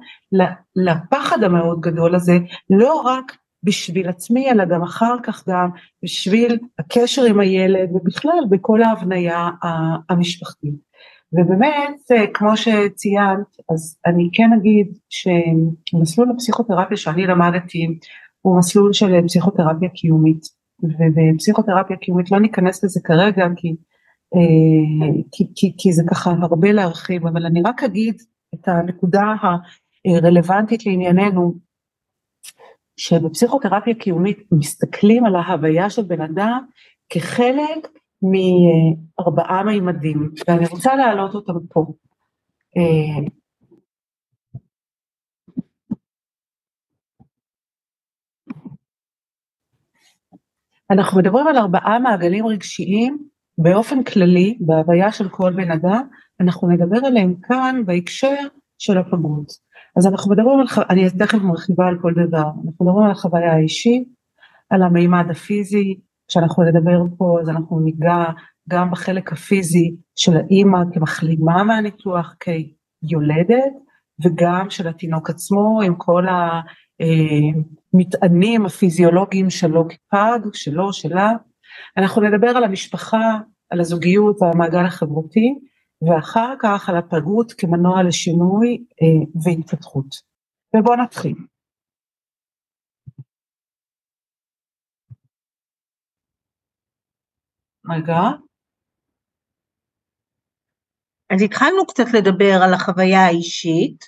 [0.75, 2.37] לפחד המאוד גדול הזה,
[2.69, 5.69] לא רק בשביל עצמי, אלא גם אחר כך גם
[6.03, 9.49] בשביל הקשר עם הילד ובכלל בכל ההבניה
[10.09, 10.90] המשפחתית.
[11.33, 17.87] ובאמת, אה, כמו שציינת, אז אני כן אגיד שמסלול הפסיכותרפיה שאני למדתי
[18.41, 20.41] הוא מסלול של פסיכותרפיה קיומית,
[20.83, 23.75] ובפסיכותרפיה קיומית לא ניכנס לזה כרגע כי,
[24.35, 28.21] אה, כי, כי, כי זה ככה הרבה להרחיב, אבל אני רק אגיד
[28.55, 29.23] את הנקודה
[30.05, 31.53] הרלוונטית לענייננו,
[32.97, 36.65] שבפסיכותרפיה קיומית מסתכלים על ההוויה של בן אדם
[37.09, 37.87] כחלק
[38.21, 41.85] מארבעה מימדים, ואני רוצה להעלות אותם פה.
[42.77, 43.31] אה,
[50.91, 53.17] אנחנו מדברים על ארבעה מעגלים רגשיים
[53.57, 56.01] באופן כללי, בהוויה של כל בן אדם,
[56.39, 58.35] אנחנו נדבר עליהם כאן בהקשר
[58.77, 59.47] של הפגות.
[59.97, 64.07] אז אנחנו מדברים על, אני תכף מרחיבה על כל דבר, אנחנו מדברים על החוויה האישית,
[64.69, 65.99] על המימד הפיזי,
[66.31, 68.23] כשאנחנו נדבר פה אז אנחנו ניגע
[68.69, 73.73] גם בחלק הפיזי של האימא כמחלימה מהניתוח כיולדת
[74.23, 76.25] וגם של התינוק עצמו עם כל
[77.93, 81.29] המטענים הפיזיולוגיים שלו כפג, שלו, שלה.
[81.97, 83.39] אנחנו נדבר על המשפחה,
[83.69, 85.55] על הזוגיות והמעגל החברתי
[86.01, 90.07] ואחר כך על הפגות כמנוע לשינוי אה, והתפתחות.
[90.75, 91.35] ובואו נתחיל.
[97.91, 98.19] רגע.
[101.29, 104.05] אז התחלנו קצת לדבר על החוויה האישית.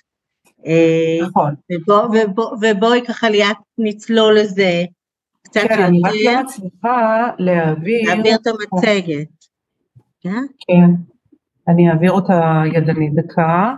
[0.66, 1.54] אה, נכון.
[1.72, 4.82] ובוא, ובוא, ובואי ככה ליאת נצלול לזה
[5.42, 5.86] קצת כן, יותר.
[5.86, 8.02] אני רק לא מצליחה להעביר.
[8.06, 9.28] להעביר את המצגת.
[10.20, 10.44] כן?
[10.58, 10.90] כן,
[11.68, 13.74] אני אעביר אותה ידנית דקה.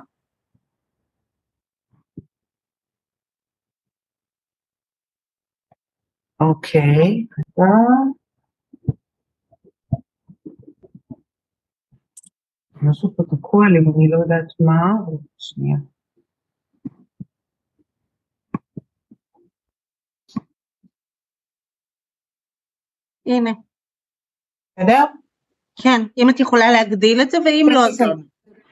[6.41, 7.27] אוקיי,
[7.59, 8.16] רגע.
[12.91, 14.93] משהו פה תקוע לי ואני לא יודעת מה,
[15.39, 15.77] שנייה.
[23.27, 23.51] הנה.
[24.79, 25.05] בסדר?
[25.83, 27.99] כן, אם את יכולה להגדיל את זה, ואם לא, אז...
[27.99, 28.09] כן.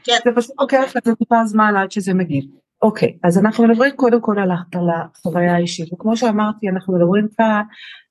[0.05, 0.19] כן.
[0.25, 2.45] זה פשוט לוקח לזה טיפה זמן עד שזה מגיב.
[2.83, 7.63] אוקיי, אז אנחנו מדברים קודם כל על, על החוויה האישית, וכמו שאמרתי, אנחנו מדברים כאן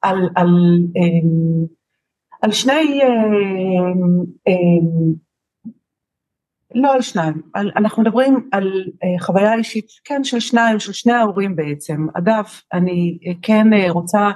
[0.01, 0.47] על, על,
[0.95, 1.65] אמ,
[2.41, 5.13] על שני, אמ, אמ,
[6.73, 11.13] לא על שניים, על, אנחנו מדברים על אה, חוויה אישית, כן, של שניים, של שני
[11.13, 12.07] ההורים בעצם.
[12.17, 14.31] אגב, אני אה, כן אה, רוצה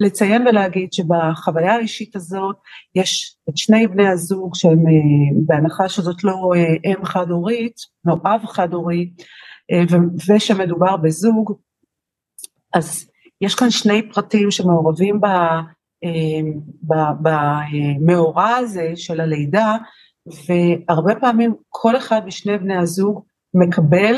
[0.00, 2.56] לציין ולהגיד שבחוויה האישית הזאת,
[2.94, 8.14] יש את שני בני הזוג שהם, אה, בהנחה שזאת לא אה, אם חד הורית, לא
[8.24, 9.10] אב חד הורי,
[9.72, 9.82] אה,
[10.28, 11.52] ושמדובר בזוג,
[12.74, 15.60] אז יש כאן שני פרטים שמעורבים ב-
[16.04, 16.40] אה,
[17.22, 19.76] במאורע הזה של הלידה,
[20.26, 23.22] והרבה פעמים כל אחד משני בני הזוג
[23.54, 24.14] מקבל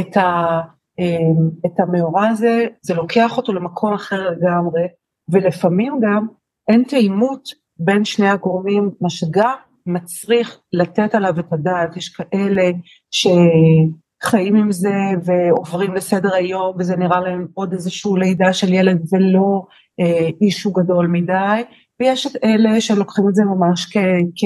[0.00, 0.60] את, ה,
[0.98, 4.82] אמ, את המאורע הזה, זה לוקח אותו למקום אחר לגמרי,
[5.28, 6.26] ולפעמים גם
[6.68, 9.54] אין תאימות בין שני הגורמים, מה שגם
[9.86, 12.70] מצריך לתת עליו את הדעת, יש כאלה
[13.10, 19.62] שחיים עם זה ועוברים לסדר היום וזה נראה להם עוד איזשהו לידה של ילד ולא
[20.00, 21.62] אה, אישו גדול מדי,
[22.00, 23.96] ויש את אלה שלוקחים את זה ממש כ,
[24.36, 24.44] כ,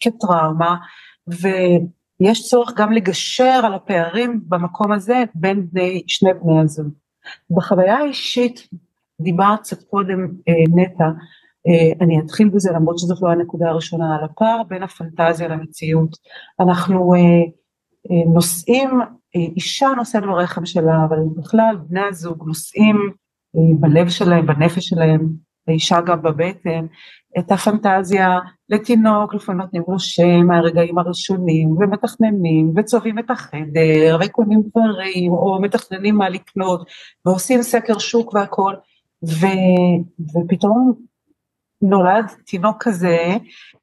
[0.00, 0.76] כטראומה,
[1.26, 6.88] ויש צורך גם לגשר על הפערים במקום הזה בין בני, שני בני הזוג.
[7.50, 8.68] בחוויה האישית,
[9.20, 11.04] דיברת קצת קודם אה, נטע,
[11.66, 16.16] אה, אני אתחיל בזה למרות שזאת לא הנקודה הראשונה על הפער בין הפנטזיה למציאות.
[16.60, 17.20] אנחנו אה,
[18.10, 18.90] אה, נוסעים,
[19.36, 22.96] אה, אישה נוסעת ברחם שלה, אבל בכלל בני הזוג נוסעים
[23.56, 25.28] אה, בלב שלהם, בנפש שלהם,
[25.70, 26.86] האישה גם בבטן,
[27.38, 35.32] את הפנטזיה לתינוק, לפעמים נותנים לו שם מהרגעים הראשונים, ומתכננים, וצובעים את החדר, וקונים דברים,
[35.32, 36.88] או מתכננים מה לקנות,
[37.26, 38.74] ועושים סקר שוק והכל,
[39.24, 39.46] ו,
[40.34, 40.92] ופתאום
[41.82, 43.18] נולד תינוק כזה,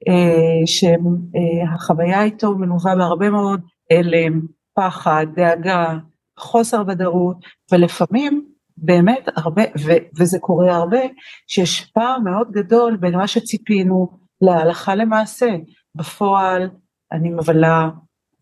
[0.08, 4.42] אה, שהחוויה איתו מלווה בהרבה מאוד הלם,
[4.74, 5.98] פחד, דאגה,
[6.40, 7.38] חוסר ודאות,
[7.72, 8.46] ולפעמים
[8.78, 11.00] באמת הרבה, ו, וזה קורה הרבה,
[11.48, 15.50] שיש פער מאוד גדול בין מה שציפינו להלכה למעשה.
[15.96, 16.70] בפועל
[17.12, 17.90] אני מבלה,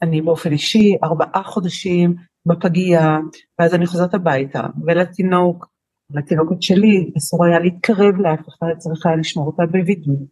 [0.02, 3.18] אני באופן אישי, ארבעה חודשים בפגייה,
[3.60, 5.68] ואז אני חוזרת הביתה, ולתינוק,
[6.10, 10.26] לתינוקת שלי, אסור היה להתקרב לאף אחד, צריך היה לשמור אותה בבידוד.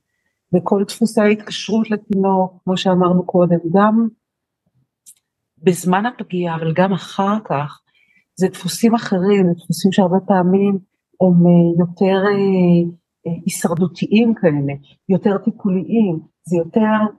[0.56, 4.08] וכל דפוסי ההתקשרות לתינוק, כמו שאמרנו קודם, גם
[5.58, 7.80] בזמן הפגייה, אבל גם אחר כך,
[8.36, 10.80] זה דפוסים אחרים, דפוסים שהרבה פעמים
[11.22, 12.92] הם אה, יותר אה,
[13.28, 14.74] אה, הישרדותיים כאלה,
[15.10, 17.14] יותר טיפוליים, זה יותר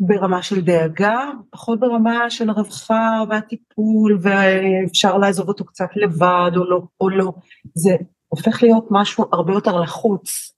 [0.00, 6.82] ברמה של דאגה, פחות ברמה של הרווחה והטיפול ואפשר לעזוב אותו קצת לבד או לא,
[7.00, 7.32] או לא,
[7.74, 7.96] זה
[8.28, 10.54] הופך להיות משהו הרבה יותר לחוץ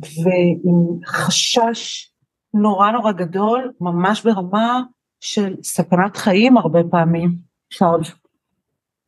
[0.00, 2.12] ועם חשש
[2.54, 4.82] נורא נורא גדול, ממש ברמה
[5.20, 7.34] של סכנת חיים הרבה פעמים.
[7.72, 7.98] עכשיו,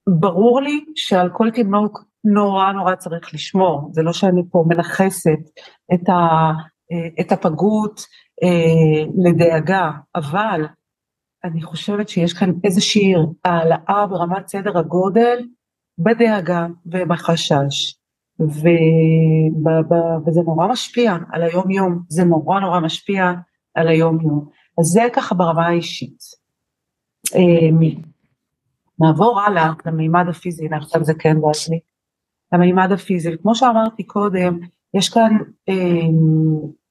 [0.09, 5.41] ברור לי שעל כל תינוק נורא נורא צריך לשמור, זה לא שאני פה מנכסת
[5.95, 6.53] את, ה,
[7.21, 8.01] את הפגות
[8.43, 10.67] אה, לדאגה, אבל
[11.45, 15.39] אני חושבת שיש כאן איזושהי העלאה ברמת סדר הגודל
[15.99, 17.97] בדאגה ובחשש,
[18.41, 18.69] ו,
[19.63, 19.95] ב, ב,
[20.27, 23.33] וזה נורא משפיע על היום יום, זה נורא נורא משפיע
[23.75, 24.49] על היום יום,
[24.81, 26.19] אז זה ככה ברמה האישית.
[27.35, 27.71] אה,
[29.01, 31.81] נעבור הלאה למימד הפיזי, עכשיו זה כן בעצמי,
[32.53, 34.59] למימד הפיזי, כמו שאמרתי קודם,
[34.95, 35.37] יש כאן
[35.69, 35.75] אה,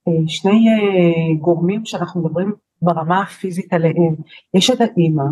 [0.08, 4.16] אה, שני אה, גורמים שאנחנו מדברים ברמה הפיזית עליהם,
[4.58, 5.24] יש את האימא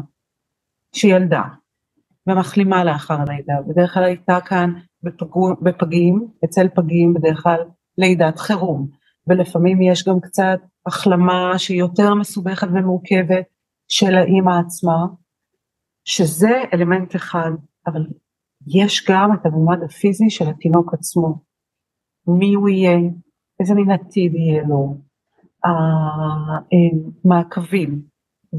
[0.95, 1.41] שילדה
[2.27, 7.61] ומחלימה לאחר הלידה, בדרך כלל הייתה כאן בפגו, בפגים, אצל פגים בדרך כלל
[7.97, 8.87] לידת חירום,
[9.27, 13.45] ולפעמים יש גם קצת החלמה שהיא יותר מסובכת ומורכבת
[13.87, 15.05] של האימא עצמה,
[16.07, 17.51] שזה אלמנט אחד,
[17.87, 18.01] אבל
[18.67, 21.39] יש גם את הממד הפיזי של התינוק עצמו.
[22.27, 22.97] מי הוא יהיה,
[23.59, 24.97] איזה מין עתיד יהיה לו,
[27.23, 28.01] המעקבים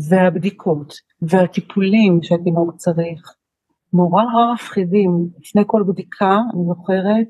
[0.08, 3.34] והבדיקות והטיפולים שהתינוק צריך,
[3.92, 4.22] נורא
[4.54, 5.28] מפחידים.
[5.38, 7.26] לפני כל בדיקה, אני זוכרת,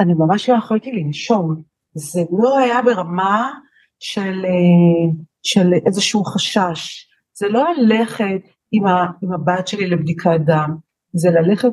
[0.00, 1.62] אני ממש לא יכולתי לנשום.
[1.94, 3.50] זה לא היה ברמה
[3.98, 7.08] של, אה, של איזשהו חשש.
[7.34, 10.76] זה לא ללכת עם, ה, עם הבת שלי לבדיקת דם,
[11.12, 11.72] זה ללכת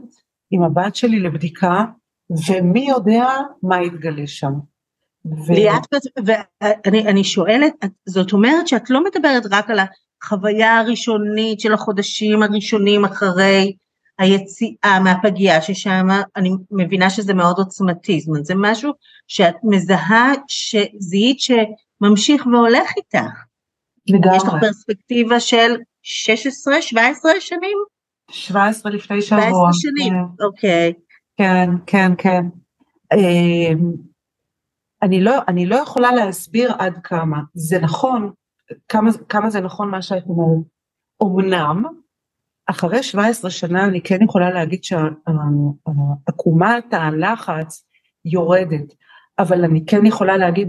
[0.52, 1.86] עם הבת שלי לבדיקה,
[2.50, 3.28] ומי יודע
[3.64, 4.54] מה יתגלה שם.
[5.26, 5.54] ו...
[5.54, 5.82] ליאת,
[6.94, 7.74] ואני שואלת,
[8.06, 9.80] זאת אומרת שאת לא מדברת רק על
[10.24, 13.76] החוויה הראשונית של החודשים הראשונים אחרי
[14.20, 18.92] היציאה מהפגייה, ששם אני מבינה שזה מאוד עוצמתי, זאת אומרת זה משהו
[19.28, 23.30] שאת מזהה, שזיהית שממשיך והולך איתך.
[24.08, 24.38] לגמרי.
[24.38, 25.76] יש לך פרספקטיבה של
[26.10, 27.78] 16, 17 שנים?
[28.32, 29.42] 17 לפני שבוע.
[29.42, 30.44] 17 שנים, כן.
[30.46, 30.94] אוקיי.
[31.38, 32.46] כן, כן, כן.
[33.14, 33.92] אמ,
[35.02, 37.42] אני לא, אני לא יכולה להסביר עד כמה.
[37.54, 38.32] זה נכון,
[38.90, 40.66] כמה, כמה זה נכון מה שאת אומרת.
[41.24, 41.84] אמנם,
[42.68, 45.34] אחרי 17 שנה אני כן יכולה להגיד שעקומת
[46.94, 47.86] הלחץ
[48.26, 48.94] יורדת,
[49.40, 50.68] אבל אני כן יכולה להגיד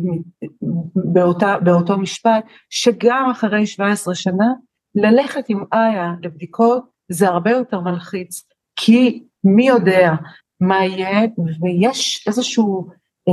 [0.95, 4.47] באותה, באותו משפט, שגם אחרי 17 שנה,
[4.95, 10.15] ללכת עם איה לבדיקות זה הרבה יותר מלחיץ, כי מי יודע
[10.61, 11.21] מה יהיה,
[11.61, 12.89] ויש איזשהו
[13.29, 13.33] אה,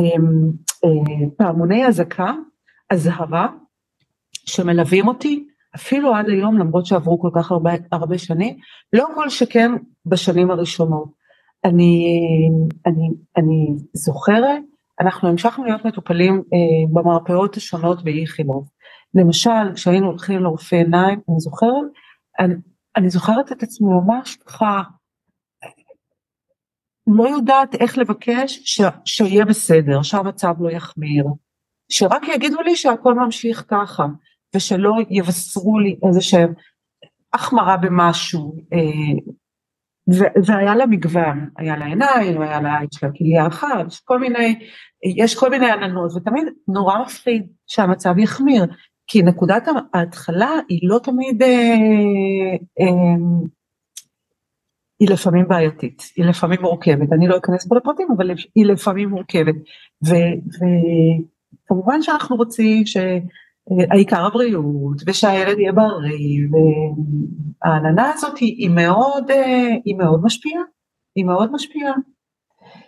[0.85, 2.31] אה, פעמוני אזעקה,
[2.89, 3.47] אזהרה,
[4.45, 8.57] שמלווים אותי אפילו עד היום למרות שעברו כל כך הרבה, הרבה שנים,
[8.93, 9.71] לא כל שכן
[10.05, 11.09] בשנים הראשונות.
[11.65, 12.19] אני,
[12.85, 14.61] אני, אני זוכרת,
[15.01, 18.67] אנחנו המשכנו להיות מטופלים אה, במרפאות השונות באיכילוב.
[19.15, 21.71] למשל, כשהיינו הולכים לרופא עיניים, אני זוכרת,
[22.39, 22.53] אני,
[22.95, 24.81] אני זוכרת את עצמי ממש ככה,
[27.07, 31.25] לא יודעת איך לבקש ש, שיהיה בסדר, שהמצב לא יחמיר,
[31.89, 34.05] שרק יגידו לי שהכל ממשיך ככה,
[34.55, 36.53] ושלא יבשרו לי איזה שהם
[37.33, 39.33] החמרה במשהו, אה,
[40.45, 44.59] והיה לה מגוון, היה לה עיניים, היה לה, יש לה כליה אחת, כל מיני,
[45.17, 48.65] יש כל מיני עננות, ותמיד נורא מפחיד שהמצב יחמיר,
[49.07, 51.75] כי נקודת ההתחלה היא לא תמיד, אה,
[52.79, 53.15] אה,
[54.99, 59.55] היא לפעמים בעייתית, היא לפעמים מורכבת, אני לא אכנס פה לפרטים, אבל היא לפעמים מורכבת,
[61.65, 69.95] וכמובן שאנחנו רוצים שהעיקר הבריאות, ושהילד יהיה בריא, והעננה הזאת היא, היא, מאוד, אה, היא
[69.95, 70.61] מאוד משפיעה,
[71.15, 71.93] היא מאוד משפיעה.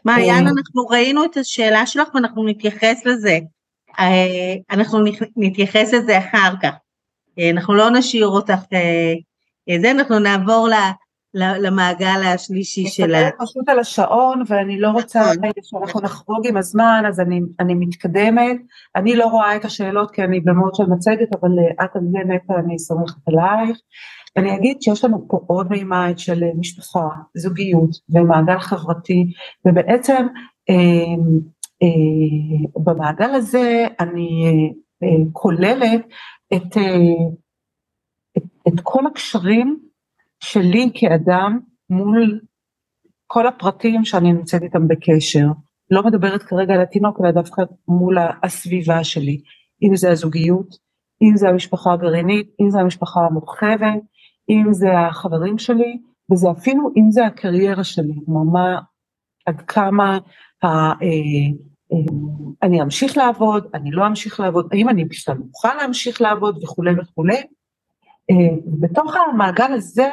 [0.05, 3.39] מעיין, אה, אנחנו ראינו את השאלה שלך ואנחנו נתייחס לזה.
[3.99, 4.99] אה, אנחנו
[5.37, 6.73] נתייחס לזה אחר כך.
[7.53, 8.59] אנחנו לא נשאיר אותך,
[9.81, 10.69] זה, אנחנו נעבור
[11.33, 13.21] למעגל השלישי שלה.
[13.21, 15.51] אני פשוט על השעון ואני לא רוצה נכון.
[15.61, 18.57] שאנחנו נחרוג עם הזמן אז אני, אני מתקדמת,
[18.95, 22.17] אני לא רואה את השאלות כי אני במוד של מצגת אבל אה, את על זה
[22.33, 23.77] נטע אני סומכת עלייך.
[24.37, 27.07] אני אגיד שיש לנו פה עוד מימד של אה, משפחה,
[27.37, 29.25] זוגיות ומעגל חברתי
[29.65, 30.27] ובעצם
[30.69, 31.39] אה, אה,
[32.83, 36.05] במעגל הזה אני אה, אה, כוללת
[36.53, 37.27] את, אה,
[38.37, 39.79] את, את כל הקשרים
[40.39, 41.59] שלי כאדם
[41.89, 42.39] מול
[43.27, 45.45] כל הפרטים שאני נמצאת איתם בקשר.
[45.91, 49.41] לא מדברת כרגע על התינוק, אלא דווקא מול הסביבה שלי.
[49.83, 50.67] אם זה הזוגיות,
[51.21, 54.01] אם זה המשפחה הגרעינית, אם זה המשפחה המורחבת,
[54.49, 55.97] אם זה החברים שלי,
[56.31, 58.79] וזה אפילו אם זה הקריירה שלי, כלומר מה,
[59.45, 60.17] עד כמה
[60.63, 61.66] ה, אה, אה,
[62.63, 67.43] אני אמשיך לעבוד, אני לא אמשיך לעבוד, האם אני בכלל מוכן להמשיך לעבוד וכולי וכולי.
[68.29, 70.09] אה, בתוך המעגל הזה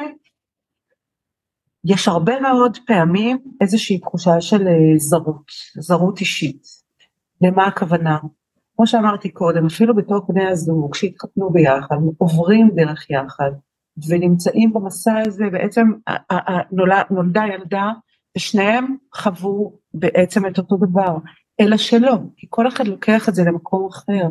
[1.85, 5.45] יש הרבה מאוד פעמים איזושהי תחושה של אה, זרות,
[5.79, 6.61] זרות אישית.
[7.41, 8.17] למה הכוונה?
[8.75, 13.51] כמו שאמרתי קודם, אפילו בתוך בני הזוג שהתחתנו ביחד, עוברים דרך יחד
[14.09, 15.87] ונמצאים במסע הזה, בעצם
[17.09, 17.91] נולדה ילדה
[18.37, 21.17] ושניהם חוו בעצם את אותו דבר,
[21.59, 24.29] אלא שלא, כי כל אחד לוקח את זה למקום אחר.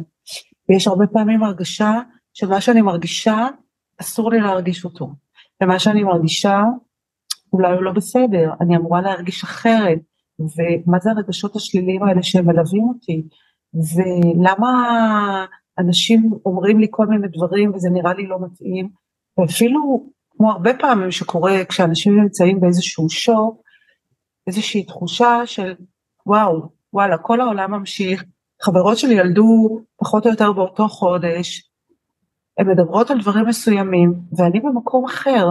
[0.69, 2.01] ויש הרבה פעמים הרגשה
[2.35, 3.47] שמה שאני מרגישה
[4.01, 5.13] אסור לי להרגיש אותו.
[5.63, 6.63] ומה שאני מרגישה,
[7.53, 9.99] אולי הוא לא בסדר, אני אמורה להרגיש אחרת,
[10.39, 13.23] ומה זה הרגשות השליליים האלה שהם מלווים אותי,
[13.75, 15.47] ולמה
[15.79, 18.89] אנשים אומרים לי כל מיני דברים וזה נראה לי לא מתאים,
[19.39, 23.63] ואפילו כמו הרבה פעמים שקורה כשאנשים נמצאים באיזשהו שוק,
[24.47, 25.75] איזושהי תחושה של
[26.27, 28.25] וואו, וואלה, כל העולם ממשיך,
[28.63, 31.71] חברות שלי ילדו פחות או יותר באותו חודש,
[32.59, 35.47] הן מדברות על דברים מסוימים, ואני במקום אחר.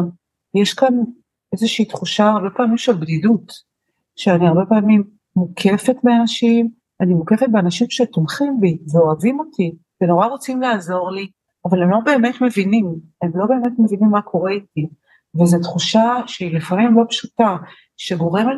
[0.55, 0.93] יש כאן
[1.53, 3.51] איזושהי תחושה הרבה פעמים של בדידות,
[4.15, 5.03] שאני הרבה פעמים
[5.35, 6.69] מוקפת באנשים,
[7.01, 11.27] אני מוקפת באנשים שתומכים בי ואוהבים אותי ונורא רוצים לעזור לי,
[11.65, 12.85] אבל הם לא באמת מבינים,
[13.21, 14.87] הם לא באמת מבינים מה קורה איתי,
[15.41, 17.57] וזו תחושה שהיא לפעמים לא פשוטה,
[17.97, 18.57] שגורמת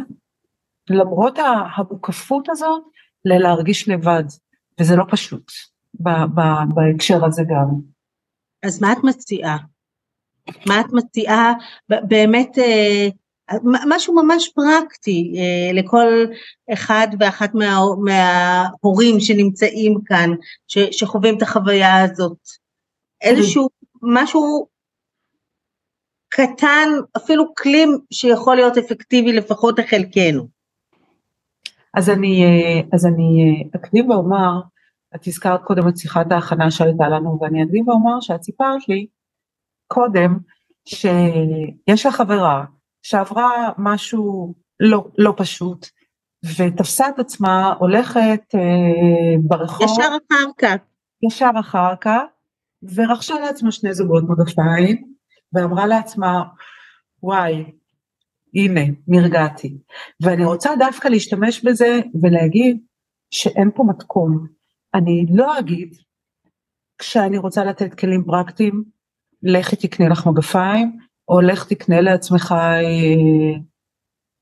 [0.89, 1.39] למרות
[1.77, 2.81] המוקפות הזאת
[3.25, 4.23] ללהרגיש לבד,
[4.79, 5.51] וזה לא פשוט
[6.73, 7.95] בהקשר הזה גם.
[8.63, 9.57] אז מה את מציעה?
[10.67, 11.53] מה את מציעה
[11.89, 13.07] באמת אה,
[13.63, 16.25] משהו ממש פרקטי אה, לכל
[16.73, 20.29] אחד ואחת מה, מההורים שנמצאים כאן,
[20.67, 22.37] שחווים את החוויה הזאת.
[23.21, 23.69] איזשהו
[24.01, 24.67] משהו
[26.29, 30.54] קטן, אפילו כלי שיכול להיות אפקטיבי לפחות לחלקנו.
[31.95, 34.61] אז אני, אה, אז אני אקדים ואומר,
[35.15, 39.07] את הזכרת קודם את שיחת ההכנה שהייתה לנו, ואני אקדים ואומר שאת סיפרת לי
[39.87, 40.37] קודם
[40.85, 42.65] שיש לך חברה
[43.03, 45.87] שעברה משהו לא, לא פשוט,
[46.57, 49.87] ותפסה את עצמה הולכת אה, ברחוב.
[49.89, 50.75] ישר אחר כך.
[51.27, 52.21] ישר אחר כך,
[52.95, 55.13] ורכשה לעצמה שני זוגות מגפיים,
[55.53, 56.43] ואמרה לעצמה,
[57.23, 57.71] וואי,
[58.55, 59.77] הנה, נרגעתי.
[60.21, 62.77] ואני רוצה דווקא להשתמש בזה ולהגיד
[63.31, 64.47] שאין פה מתכון.
[64.93, 65.95] אני לא אגיד,
[66.97, 68.83] כשאני רוצה לתת כלים פרקטיים,
[69.43, 70.97] לכי תקנה לך מגפיים,
[71.27, 73.59] או לך תקנה לעצמך, אה,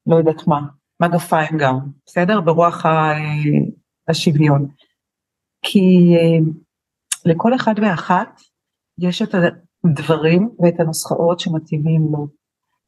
[0.07, 0.61] לא יודעת מה,
[0.99, 2.41] מגפיים גם, בסדר?
[2.41, 3.17] ברוח ה, אה,
[4.07, 4.67] השוויון.
[5.61, 6.51] כי אה,
[7.25, 8.41] לכל אחד ואחת
[8.99, 12.27] יש את הדברים ואת הנוסחאות שמתאימים לו.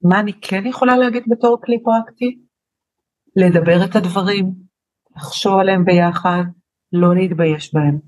[0.10, 2.40] מה אני כן יכולה להגיד בתור כלי פרקטי?
[3.36, 4.54] לדבר את הדברים,
[5.16, 6.44] לחשוב עליהם ביחד,
[6.94, 8.00] לא להתבייש בהם,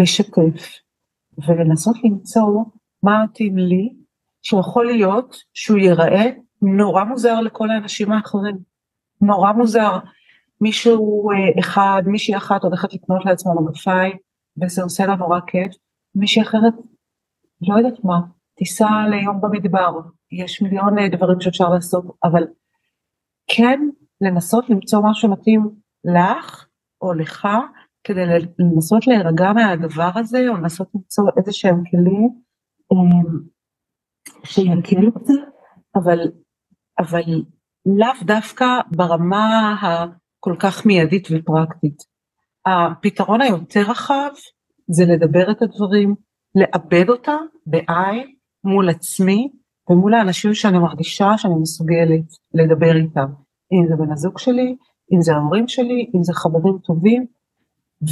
[0.00, 0.80] לשתף
[1.48, 2.64] ולנסות למצוא
[3.02, 3.94] מה מתאים לי
[4.42, 6.30] שיכול להיות שהוא ייראה
[6.62, 8.58] נורא מוזר לכל האנשים האחרים.
[9.20, 9.98] נורא מוזר.
[10.60, 14.16] מישהו אה, אחד, מישהי אחת הולכת לקנות לעצמה מגפיים,
[14.62, 15.72] וזה עושה לה נורא כיף,
[16.14, 16.74] מישהי אחרת,
[17.68, 18.20] לא יודעת מה,
[18.54, 20.00] תיסע ליום במדבר,
[20.32, 22.46] יש מיליון אה, דברים שאפשר לעשות, אבל
[23.46, 23.80] כן
[24.20, 25.70] לנסות למצוא משהו מתאים
[26.04, 26.66] לך
[27.02, 27.48] או לך,
[28.04, 28.20] כדי
[28.58, 32.30] לנסות להירגע מהדבר הזה, או לנסות למצוא איזה שהם כלים
[32.92, 33.30] אה,
[34.44, 35.34] שיקל קצת,
[35.96, 36.18] אבל,
[36.98, 37.44] אבל
[37.86, 42.02] לאו דווקא ברמה הכל כך מיידית ופרקטית.
[42.66, 44.30] הפתרון היותר רחב
[44.90, 46.14] זה לדבר את הדברים,
[46.54, 49.52] לעבד אותם בעין מול עצמי
[49.90, 52.24] ומול האנשים שאני מרגישה שאני מסוגלת
[52.54, 53.26] לדבר איתם.
[53.72, 54.76] אם זה בן הזוג שלי,
[55.12, 57.26] אם זה ההורים שלי, אם זה חברים טובים,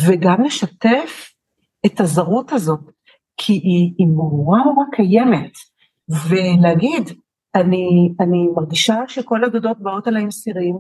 [0.06, 1.32] וגם לשתף
[1.86, 2.80] את הזרות הזאת,
[3.36, 5.52] כי היא, נורא נורא קיימת.
[6.28, 7.02] ולהגיד,
[7.54, 10.78] אני, אני מרגישה שכל הדודות באות עליי עם סירים,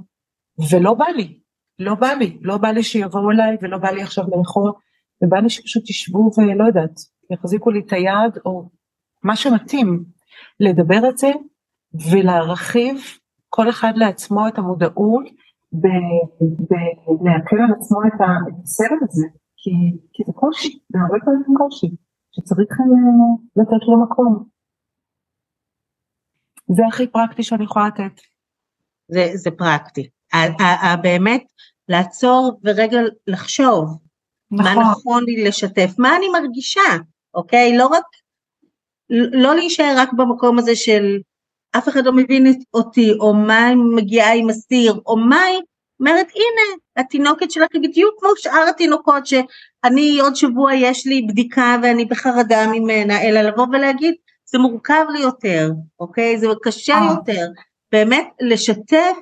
[0.70, 1.38] ולא בא לי,
[1.78, 4.72] לא בא לי, לא בא לי שיבואו אליי ולא בא לי עכשיו לאכול,
[5.22, 6.94] ובא לי שפשוט תשבו ולא יודעת,
[7.32, 8.70] יחזיקו לי את היד או
[9.22, 10.04] מה שמתאים,
[10.60, 11.30] לדבר את זה
[12.12, 12.96] ולהרחיב
[13.48, 15.24] כל אחד לעצמו את המודעות,
[15.72, 19.26] ולהקל על עצמו את הסרט הזה,
[19.56, 19.70] כי,
[20.12, 21.86] כי זה קושי, זה הרבה פעמים קושי,
[22.32, 24.44] שצריך אה, לתת לו מקום.
[26.76, 28.20] זה הכי פרקטי שאני יכולה לתת.
[29.08, 30.08] זה, זה פרקטי.
[31.02, 31.44] באמת
[31.88, 33.98] לעצור ורגע לחשוב
[34.50, 34.74] נכון.
[34.74, 36.90] מה נכון לי לשתף, מה אני מרגישה,
[37.34, 37.78] אוקיי?
[37.78, 38.04] לא רק,
[39.10, 41.18] לא להישאר רק במקום הזה של
[41.72, 45.60] אף אחד לא מבין אותי, או מה היא מגיעה עם הסיר, או מה היא
[46.00, 51.76] אומרת, הנה, התינוקת שלך היא בדיוק כמו שאר התינוקות, שאני עוד שבוע יש לי בדיקה
[51.82, 56.38] ואני בחרדה ממנה, אלא לבוא ולהגיד, זה מורכב לי יותר, אוקיי?
[56.38, 57.10] זה קשה אה.
[57.10, 57.46] יותר.
[57.92, 59.16] באמת לשתף,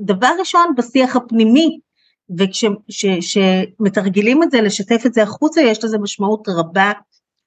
[0.00, 1.78] דבר ראשון בשיח הפנימי,
[2.38, 6.92] וכשמתרגלים את זה, לשתף את זה החוצה, יש לזה משמעות רבה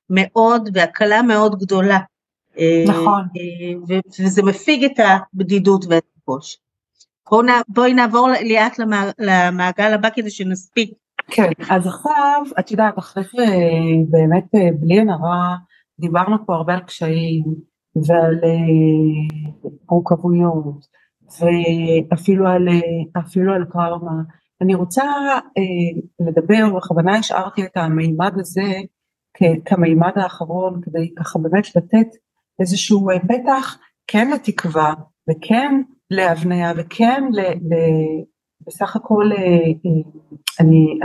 [0.10, 1.99] מאוד והקלה מאוד גדולה.
[2.60, 3.22] אה, נכון.
[3.38, 6.58] אה, וזה מפיג את הבדידות ואת הקושי.
[7.68, 8.80] בואי נעבור לאט
[9.20, 10.93] למעגל הבא כדי שנספיק.
[11.28, 13.24] כן, אז עכשיו, את יודעת, אחרי
[14.10, 14.45] באמת
[14.80, 15.56] בלי עין הרע,
[15.99, 17.43] דיברנו פה הרבה על קשיים
[17.95, 20.88] ועל אה, מורכבויות
[21.39, 24.22] ואפילו על, אה, אפילו על טראומה.
[24.62, 25.04] אני רוצה
[25.58, 28.72] אה, לדבר, בכוונה השארתי את המימד הזה
[29.66, 32.08] כמימד האחרון כדי ככה באמת לתת
[32.60, 33.78] איזשהו פתח
[34.08, 34.94] כן לתקווה
[35.30, 35.82] וכן
[36.12, 37.76] להבניה וכן ל, ל,
[38.68, 39.30] בסך הכל
[40.60, 41.00] אני,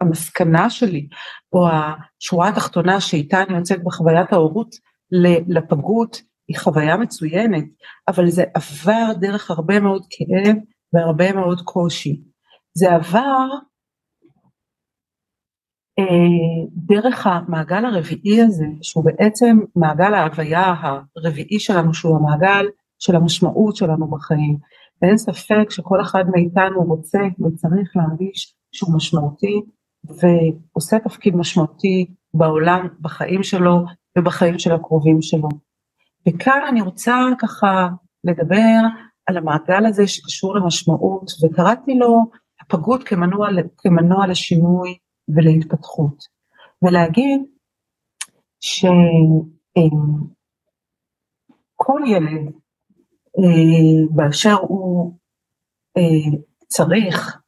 [0.00, 1.08] המסקנה שלי,
[1.52, 4.74] או השורה התחתונה שאיתה אני יוצאת בחוויית ההורות
[5.48, 7.64] לפגות, היא חוויה מצוינת,
[8.08, 10.56] אבל זה עבר דרך הרבה מאוד כאב
[10.92, 12.20] והרבה מאוד קושי.
[12.74, 13.58] זה עבר אה,
[16.74, 20.74] דרך המעגל הרביעי הזה, שהוא בעצם מעגל ההוויה
[21.16, 22.66] הרביעי שלנו, שהוא המעגל
[22.98, 24.56] של המשמעות שלנו בחיים.
[25.02, 29.60] ואין ספק שכל אחד מאיתנו רוצה וצריך להרגיש שהוא משמעותי
[30.04, 33.84] ועושה תפקיד משמעותי בעולם, בחיים שלו
[34.18, 35.48] ובחיים של הקרובים שלו.
[36.28, 37.88] וכאן אני רוצה ככה
[38.24, 38.78] לדבר
[39.26, 42.24] על המעגל הזה שקשור למשמעות, וקראתי לו
[42.60, 44.94] הפגות כמנוע, כמנוע לשינוי
[45.28, 46.24] ולהתפתחות,
[46.82, 47.40] ולהגיד
[48.60, 49.10] שכל
[52.06, 52.52] ילד
[53.38, 55.18] אה, באשר הוא
[55.96, 57.42] אה, צריך,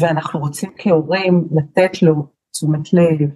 [0.00, 2.14] ואנחנו רוצים כהורים לתת לו
[2.50, 3.30] תשומת לב,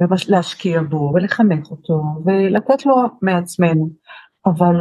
[0.00, 3.90] ולהשקיע בו ולחנך אותו ולתת לו מעצמנו,
[4.46, 4.76] אבל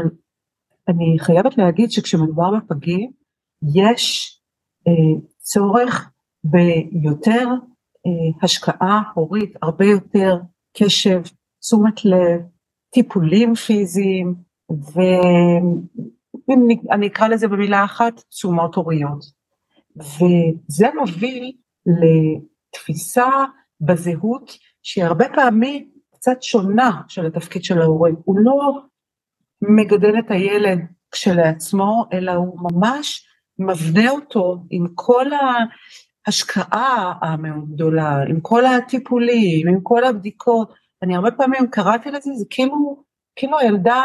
[0.87, 3.11] אני חייבת להגיד שכשמדובר בפגים
[3.75, 4.33] יש
[4.87, 6.11] אה, צורך
[6.43, 7.47] ביותר
[8.41, 10.37] השקעה הורית, הרבה יותר
[10.77, 11.21] קשב,
[11.59, 12.41] תשומת לב,
[12.93, 14.35] טיפולים פיזיים,
[16.89, 19.25] ואני אקרא לזה במילה אחת, תשומות הוריות.
[19.97, 21.51] וזה מוביל
[21.85, 23.27] לתפיסה
[23.81, 28.09] בזהות שהיא הרבה פעמים קצת שונה של התפקיד של ההורה.
[28.23, 28.81] הוא לא
[29.61, 30.79] מגדל את הילד
[31.11, 33.27] כשלעצמו, אלא הוא ממש
[33.59, 35.25] מבנה אותו עם כל
[36.27, 40.73] ההשקעה המאוד גדולה, עם כל הטיפולים, עם כל הבדיקות.
[41.03, 43.03] אני הרבה פעמים קראתי לזה, זה כאילו,
[43.35, 44.03] כאילו הילדה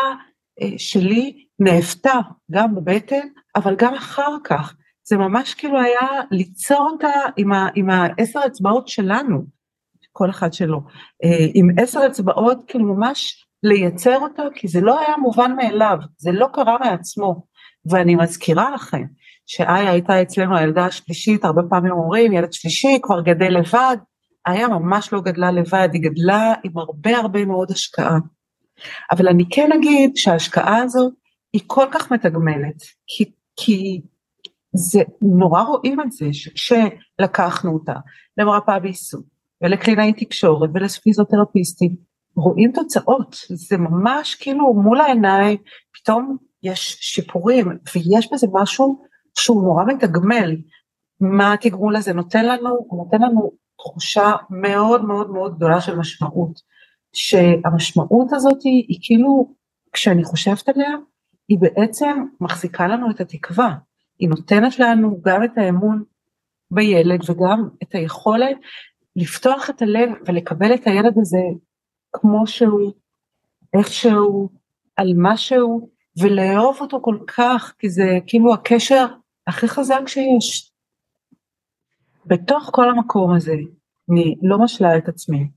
[0.63, 2.13] אה, שלי נאפתה,
[2.51, 4.75] גם בבטן, אבל גם אחר כך.
[5.05, 9.45] זה ממש כאילו היה ליצור אותה עם, ה, עם העשר אצבעות שלנו,
[10.13, 10.81] כל אחד שלו,
[11.25, 16.33] אה, עם עשר אצבעות, כאילו ממש לייצר אותו, כי זה לא היה מובן מאליו, זה
[16.33, 17.53] לא קרה מעצמו.
[17.91, 19.03] ואני מזכירה לכם,
[19.47, 23.97] שאיה הייתה אצלנו הילדה השלישית, הרבה פעמים אומרים, ילד שלישי כבר גדל לבד,
[24.49, 28.19] איה ממש לא גדלה לבד, היא גדלה עם הרבה הרבה מאוד השקעה.
[29.11, 31.13] אבל אני כן אגיד שההשקעה הזאת
[31.53, 34.01] היא כל כך מתגמלת, כי, כי
[34.75, 37.95] זה נורא רואים את זה שכשלקחנו אותה
[38.39, 39.27] למרפאה בעיסוק
[39.63, 41.97] ולקלינאי תקשורת ולפיזיותרפיסטים,
[42.37, 45.59] רואים תוצאות, זה ממש כאילו מול העיניים,
[45.93, 49.03] פתאום יש שיפורים ויש בזה משהו
[49.39, 50.57] שהוא נורא מתגמל.
[51.21, 52.69] מה התגמול הזה נותן לנו?
[52.89, 56.61] הוא נותן לנו תחושה מאוד מאוד מאוד גדולה של משמעות.
[57.13, 59.55] שהמשמעות הזאת היא, היא כאילו,
[59.93, 60.91] כשאני חושבת עליה,
[61.49, 63.75] היא בעצם מחזיקה לנו את התקווה.
[64.19, 66.03] היא נותנת לנו גם את האמון
[66.71, 68.57] בילד וגם את היכולת
[69.17, 71.43] לפתוח את הלב ולקבל את הילד הזה
[72.13, 72.93] כמו שהוא,
[73.79, 74.49] איך שהוא,
[74.97, 75.89] על מה שהוא,
[76.21, 79.07] ולאהוב אותו כל כך, כי זה כאילו הקשר
[79.47, 80.73] הכי חזק שיש.
[82.27, 83.55] בתוך כל המקום הזה,
[84.11, 85.49] אני לא משלה את עצמי,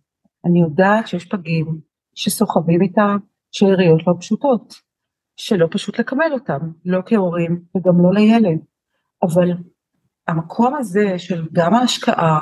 [0.45, 1.79] אני יודעת שיש פגים
[2.15, 3.17] שסוחבים איתם
[3.51, 4.73] שאריות לא פשוטות,
[5.37, 8.59] שלא פשוט לקבל אותם, לא כהורים וגם לא לילד,
[9.23, 9.51] אבל
[10.27, 12.39] המקום הזה של גם ההשקעה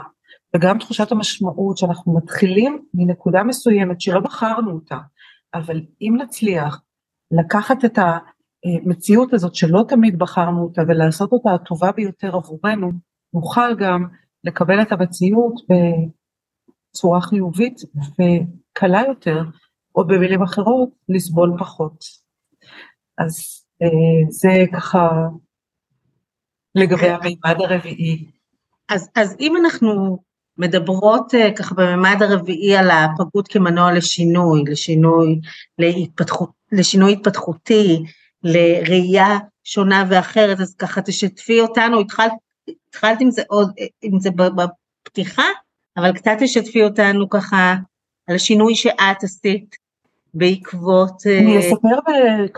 [0.56, 4.98] וגם תחושת המשמעות שאנחנו מתחילים מנקודה מסוימת שלא בחרנו אותה,
[5.54, 6.82] אבל אם נצליח
[7.32, 7.98] לקחת את
[8.66, 12.92] המציאות הזאת שלא תמיד בחרנו אותה ולעשות אותה הטובה ביותר עבורנו,
[13.34, 14.08] נוכל גם
[14.44, 15.62] לקבל את המציאות
[16.92, 19.44] בצורה חיובית וקלה יותר,
[19.96, 22.04] או במילים אחרות, לסבול פחות.
[23.18, 25.10] אז אה, זה ככה
[26.76, 28.26] לגבי המימד הרביעי.
[28.90, 30.20] אז, אז אם אנחנו
[30.58, 35.40] מדברות uh, ככה בממד הרביעי על הפגות כמנוע לשינוי, לשינוי,
[35.80, 38.04] להתפתחות, לשינוי התפתחותי,
[38.44, 42.32] לראייה שונה ואחרת, אז ככה תשתפי אותנו, התחלת,
[42.88, 43.72] התחלת עם זה עוד,
[44.02, 45.44] עם זה בפתיחה,
[45.98, 47.76] אבל קצת תשתפי אותנו ככה
[48.28, 49.76] על השינוי שאת עשית
[50.34, 51.22] בעקבות...
[51.28, 52.00] אה, אני אספר,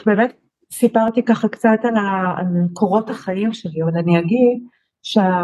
[0.05, 0.33] באמת
[0.73, 4.63] סיפרתי ככה קצת על, ה, על קורות החיים שלי, אבל אני אגיד
[5.03, 5.43] שה...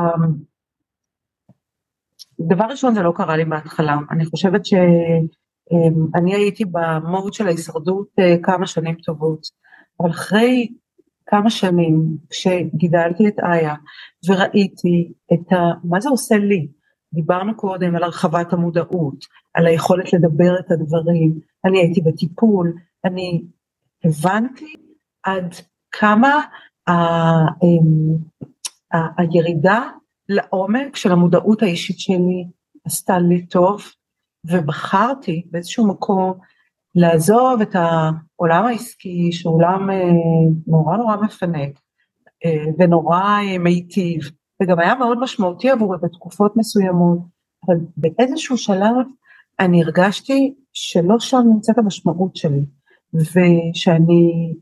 [2.40, 8.36] דבר ראשון זה לא קרה לי בהתחלה, אני חושבת שאני הייתי במוד של ההישרדות אה,
[8.44, 9.42] כמה שנים טובות,
[10.00, 10.68] אבל אחרי
[11.26, 13.76] כמה שנים כשגידלתי את איה
[14.28, 15.56] וראיתי את ה...
[15.84, 16.68] מה זה עושה לי,
[17.14, 22.74] דיברנו קודם על הרחבת המודעות, על היכולת לדבר את הדברים, אני הייתי בטיפול,
[23.06, 23.44] אני
[24.04, 24.74] הבנתי
[25.24, 25.56] עד
[25.92, 26.42] כמה
[29.18, 29.84] הירידה
[30.30, 32.46] לעומק של המודעות האישית שלי
[32.86, 33.82] עשתה לי טוב,
[34.46, 36.40] ובחרתי באיזשהו מקום
[36.96, 40.12] לעזוב את העולם העסקי, שהוא עולם אה,
[40.68, 41.80] נורא נורא מפנק
[42.46, 44.22] אה, ונורא אה, מיטיב,
[44.62, 47.20] וגם היה מאוד משמעותי עבורי בתקופות מסוימות,
[47.66, 49.06] אבל באיזשהו שלב
[49.60, 52.66] אני הרגשתי שלא שם נמצאת המשמעות שלי,
[53.14, 54.54] ושאני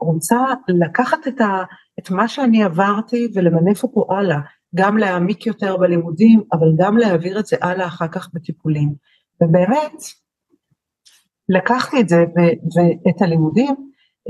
[0.00, 1.62] רוצה לקחת את, ה,
[1.98, 4.38] את מה שאני עברתי ולמנף אותו הלאה,
[4.74, 8.94] גם להעמיק יותר בלימודים, אבל גם להעביר את זה הלאה אחר כך בטיפולים.
[9.42, 10.02] ובאמת,
[11.48, 12.24] לקחתי את זה
[12.74, 13.74] ואת הלימודים,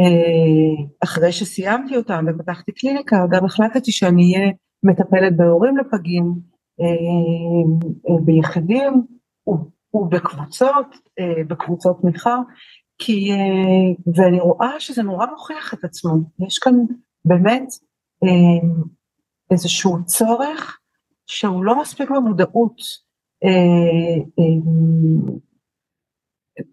[0.01, 4.53] אה, אחרי שסיימתי אותם ופתחתי קליניקה, גם החלטתי שאני אהיה
[4.83, 6.35] מטפלת בהורים לפגים,
[6.81, 6.87] אה,
[8.11, 9.03] אה, ביחידים
[9.95, 10.87] ובקבוצות,
[11.49, 12.37] בקבוצות תמיכה,
[12.99, 13.31] כי,
[14.17, 16.11] ואני רואה שזה נורא מוכיח את עצמו,
[16.47, 16.75] יש כאן
[17.25, 17.69] באמת
[19.51, 20.79] איזשהו צורך
[21.27, 22.77] שהוא לא מספיק במודעות.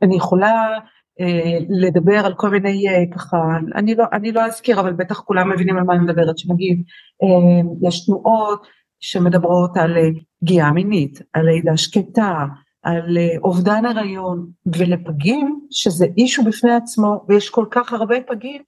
[0.02, 0.78] אני יכולה
[1.20, 3.38] אה, לדבר על כל מיני אה, ככה,
[3.76, 6.84] אני לא, אני לא אזכיר אבל בטח כולם מבינים על מה אני מדברת, שנגיד
[7.24, 8.68] אה, יש תנועות
[9.00, 9.98] שמדברות על
[10.42, 12.46] פגיעה מינית, על לידה שקטה,
[12.84, 18.62] על אובדן הריון, ולפגים שזה אישו בפני עצמו ויש כל כך הרבה פגים,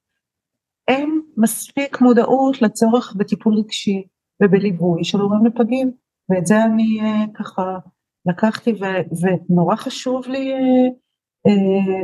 [0.88, 4.04] אין מספיק מודעות לצורך בטיפול רגשי
[4.44, 5.92] ובליווי של הורים לפגים,
[6.30, 7.00] ואת זה אני
[7.34, 7.78] ככה
[8.26, 8.86] לקחתי ו,
[9.22, 10.54] ונורא חשוב לי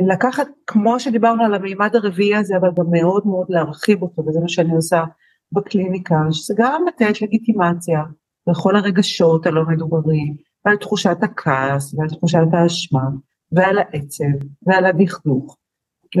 [0.06, 4.48] לקחת, כמו שדיברנו על המימד הרביעי הזה, אבל גם מאוד מאוד להרחיב אותו, וזה מה
[4.48, 5.04] שאני עושה
[5.52, 8.02] בקליניקה, שזה גם לתת לגיטימציה
[8.46, 13.04] לכל הרגשות הלא מדוברים, ועל תחושת הכעס, ועל תחושת האשמה,
[13.52, 15.56] ועל העצב, ועל הדכדוך,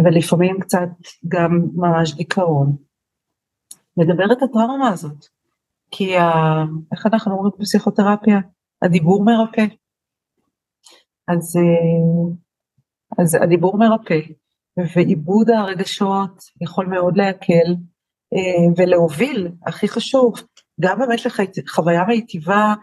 [0.04, 0.88] ולפעמים קצת
[1.28, 2.76] גם ממש דיכאון.
[3.96, 5.26] לדבר את הטראומה הזאת,
[5.90, 6.30] כי ה...
[6.92, 8.40] איך אנחנו אומרים בפסיכותרפיה?
[8.82, 9.66] הדיבור מרפא.
[11.28, 12.34] אז אה,
[13.18, 14.20] אז הדיבור מרפא,
[14.96, 17.74] ועיבוד הרגשות יכול מאוד להקל
[18.34, 20.34] אה, ולהוביל, הכי חשוב,
[20.80, 21.20] גם באמת
[21.58, 22.74] לחוויה מיטיבה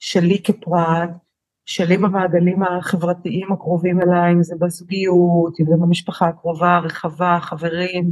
[0.00, 1.10] שלי כפרט,
[1.66, 8.10] שלי במעגלים החברתיים הקרובים אליי, אם זה בזוגיות, אם זה במשפחה הקרובה, הרחבה, חברים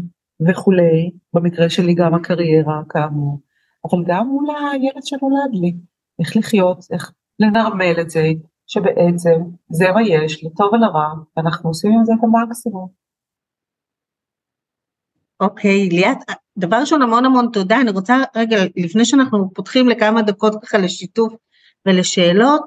[0.49, 3.41] וכולי, במקרה שלי גם הקריירה כאמור,
[3.85, 5.75] אבל גם מול הילד שנולד לי,
[6.20, 8.29] איך לחיות, איך לנרמל את זה,
[8.73, 12.89] שבעצם זה מה יש, לטוב ולרע, ואנחנו עושים עם זה את המקסימום.
[15.41, 16.18] אוקיי, okay, ליאת,
[16.59, 21.33] דבר ראשון המון המון תודה, אני רוצה רגע, לפני שאנחנו פותחים לכמה דקות ככה לשיתוף
[21.87, 22.62] ולשאלות,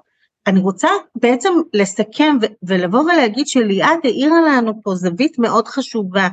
[0.47, 6.27] אני רוצה בעצם לסכם ולבוא ולהגיד שליאת העירה לנו פה זווית מאוד חשובה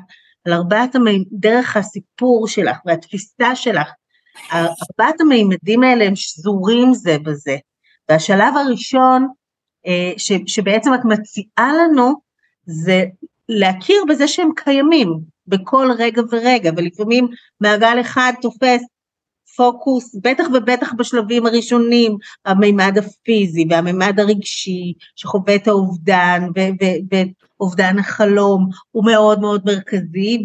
[0.47, 3.91] על ארבעת המימדים, דרך הסיפור שלך והתפיסה שלך.
[4.53, 7.57] ארבעת המימדים האלה הם שזורים זה בזה,
[8.09, 9.29] והשלב הראשון
[10.17, 12.15] ש, שבעצם את מציעה לנו
[12.67, 13.05] זה
[13.49, 17.29] להכיר בזה שהם קיימים בכל רגע ורגע ולפעמים
[17.61, 18.83] מעגל אחד תופס
[19.57, 26.43] פוקוס בטח ובטח בשלבים הראשונים המימד הפיזי והמימד הרגשי שחווה את האובדן
[27.61, 30.45] ואובדן החלום הוא מאוד מאוד מרכזי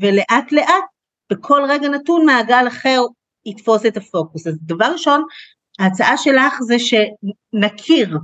[0.00, 0.84] ולאט לאט
[1.32, 3.02] בכל רגע נתון מעגל אחר
[3.46, 4.46] יתפוס את הפוקוס.
[4.46, 5.24] אז דבר ראשון
[5.78, 8.18] ההצעה שלך זה שנכיר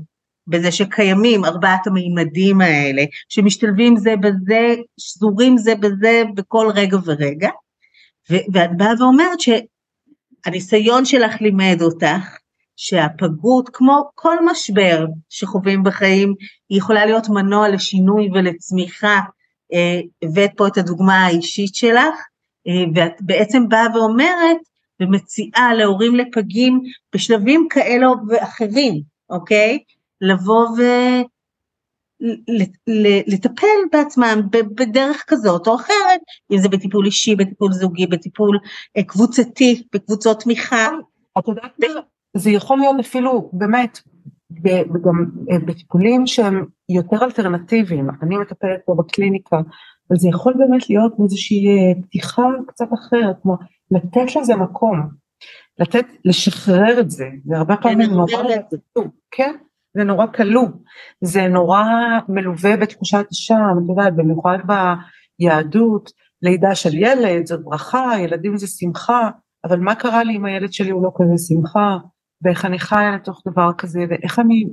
[0.46, 7.48] בזה שקיימים ארבעת המימדים האלה, שמשתלבים זה בזה, שזורים זה בזה בכל רגע ורגע,
[8.30, 12.36] ואת באה ואומרת שהניסיון שלך לימד אותך
[12.76, 16.34] שהפגות, כמו כל משבר שחווים בחיים,
[16.68, 19.20] היא יכולה להיות מנוע לשינוי ולצמיחה,
[19.72, 22.14] אה, הבאת פה את הדוגמה האישית שלך,
[22.68, 24.56] אה, ואת בעצם באה ואומרת
[25.00, 26.80] ומציעה להורים לפגים
[27.14, 29.78] בשלבים כאלו ואחרים, אוקיי?
[30.22, 30.66] לבוא
[32.88, 36.20] ולטפל בעצמם בדרך כזאת או אחרת,
[36.52, 38.58] אם זה בטיפול אישי, בטיפול זוגי, בטיפול
[38.96, 40.88] אה, קבוצתי, בקבוצות תמיכה.
[41.38, 42.00] את יודעת מה?
[42.36, 43.98] זה יכול להיות אפילו באמת
[45.04, 51.12] גם אה, בטיפולים שהם יותר אלטרנטיביים, אני מטפלת פה בקליניקה, אבל זה יכול באמת להיות
[51.24, 53.56] איזושהי אה, פתיחה קצת אחרת, כמו
[53.90, 55.08] לתת לזה מקום,
[55.78, 58.42] לתת, לשחרר את זה, זה הרבה כן, פעמים נורא,
[59.30, 59.54] כן,
[59.96, 60.68] זה נורא כלוא,
[61.20, 61.84] זה נורא
[62.28, 64.58] מלווה בתחושת אשם, את יודעת, במיוחד
[65.38, 66.10] ביהדות,
[66.42, 69.30] לידה של ילד זאת ברכה, ילדים זה שמחה,
[69.64, 71.98] אבל מה קרה לי אם הילד שלי הוא לא כזה שמחה,
[72.42, 74.64] ואיך אני חיה לתוך דבר כזה, ואיך אני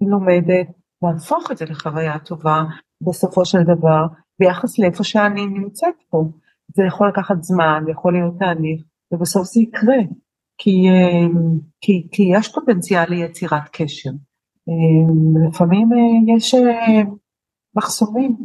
[0.00, 0.66] לומדת
[1.02, 2.62] להפוך את זה לחוויה טובה
[3.00, 4.06] בסופו של דבר,
[4.40, 6.24] ביחס לאיפה שאני נמצאת פה.
[6.76, 8.82] זה יכול לקחת זמן, זה יכול להיות תהליך,
[9.12, 9.98] ובסוף זה יקרה,
[10.58, 10.86] כי,
[11.80, 14.10] כי, כי יש פוטנציאל ליצירת קשר.
[15.48, 15.88] לפעמים
[16.36, 16.54] יש
[17.76, 18.36] מחסומים,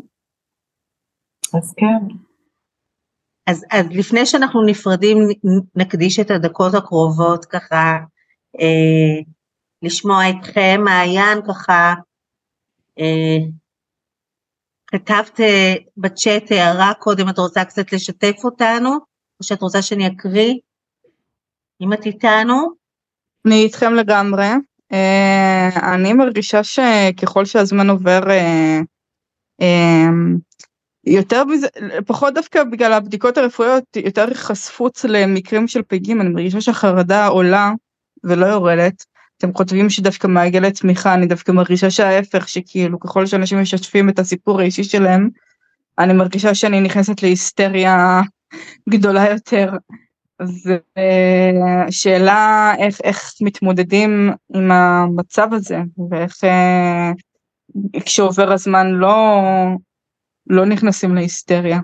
[1.53, 2.15] אז כן.
[3.47, 5.17] אז, אז לפני שאנחנו נפרדים
[5.75, 7.97] נקדיש את הדקות הקרובות ככה
[8.59, 9.21] אה,
[9.81, 11.93] לשמוע אתכם, מעיין ככה
[12.99, 13.37] אה,
[14.87, 18.89] כתבת אה, בצ'אט הערה קודם, את רוצה קצת לשתף אותנו,
[19.39, 20.53] או שאת רוצה שאני אקריא?
[21.81, 22.85] אם את איתנו?
[23.47, 24.45] אני איתכם לגמרי.
[24.93, 28.83] Uh, אני מרגישה שככל שהזמן עובר, uh,
[29.61, 29.65] uh,
[31.05, 31.67] יותר מזה,
[32.05, 37.71] פחות דווקא בגלל הבדיקות הרפואיות, יותר חשפות למקרים של פגים, אני מרגישה שהחרדה עולה
[38.23, 39.05] ולא יורדת.
[39.37, 44.59] אתם כותבים שדווקא מעגלי תמיכה, אני דווקא מרגישה שההפך, שכאילו ככל שאנשים משתפים את הסיפור
[44.59, 45.29] האישי שלהם,
[45.99, 48.21] אני מרגישה שאני נכנסת להיסטריה
[48.89, 49.71] גדולה יותר.
[51.89, 55.77] ושאלה איך, איך מתמודדים עם המצב הזה,
[56.09, 57.11] ואיך אה,
[58.05, 59.41] כשעובר הזמן לא,
[60.47, 61.79] לא נכנסים להיסטריה.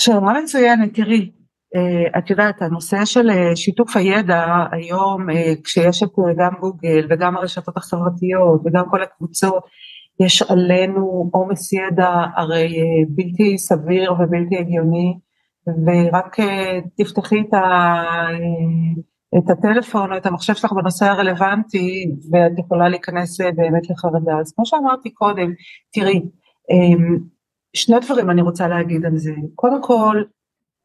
[0.00, 1.30] שאלה מצוינת, תראי,
[1.76, 6.08] אה, את יודעת, הנושא של אה, שיתוף הידע היום, אה, כשיש את
[6.38, 9.64] גם גוגל וגם הרשתות החברתיות וגם כל הקבוצות,
[10.20, 12.76] יש עלינו עומס ידע הרי
[13.08, 15.18] בלתי סביר ובלתי הגיוני,
[15.68, 16.36] ורק
[16.96, 18.02] תפתחי את, ה,
[19.38, 24.38] את הטלפון או את המחשב שלך בנושא הרלוונטי, ואת יכולה להיכנס באמת לחרדה.
[24.40, 25.52] אז כמו שאמרתי קודם,
[25.92, 26.20] תראי,
[27.74, 29.32] שני דברים אני רוצה להגיד על זה.
[29.54, 30.22] קודם כל,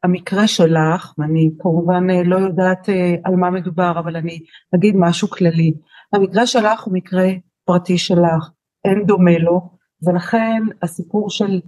[0.02, 4.38] המקרה שלך, ואני כמובן אה, לא יודעת אה, על מה מדובר, אבל אני
[4.74, 5.74] אגיד משהו כללי.
[6.12, 7.26] המקרה שלך הוא מקרה
[7.64, 8.50] פרטי שלך,
[8.84, 9.60] אין דומה לו,
[10.02, 11.60] ולכן הסיפור של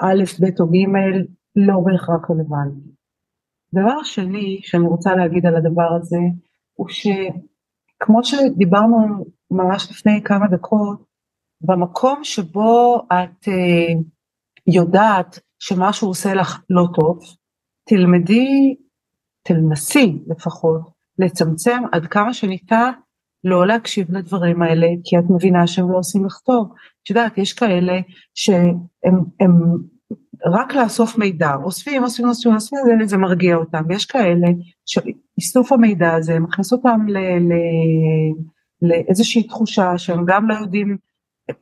[0.00, 0.76] א', ב' או ג'
[1.56, 2.88] לא בהכרח רלוונטי.
[3.74, 6.18] דבר שני שאני רוצה להגיד על הדבר הזה,
[6.74, 11.04] הוא שכמו שדיברנו ממש לפני כמה דקות,
[11.60, 14.02] במקום שבו את uh,
[14.66, 17.18] יודעת שמשהו עושה לך לא טוב,
[17.88, 18.76] תלמדי,
[19.42, 20.80] תנסי לפחות,
[21.18, 22.90] לצמצם עד כמה שניתן
[23.44, 26.72] לא להקשיב לדברים האלה, כי את מבינה שהם לא עושים לך טוב.
[27.02, 27.92] את יודעת, יש כאלה
[28.34, 28.76] שהם
[29.40, 29.52] הם,
[30.46, 34.46] רק לאסוף מידע, אוספים, אוספים, אוספים, אוספים, זה, זה מרגיע אותם, ויש כאלה
[34.86, 37.06] שאיסוף המידע הזה מכניס אותם
[38.82, 40.96] לאיזושהי תחושה שהם גם לא יודעים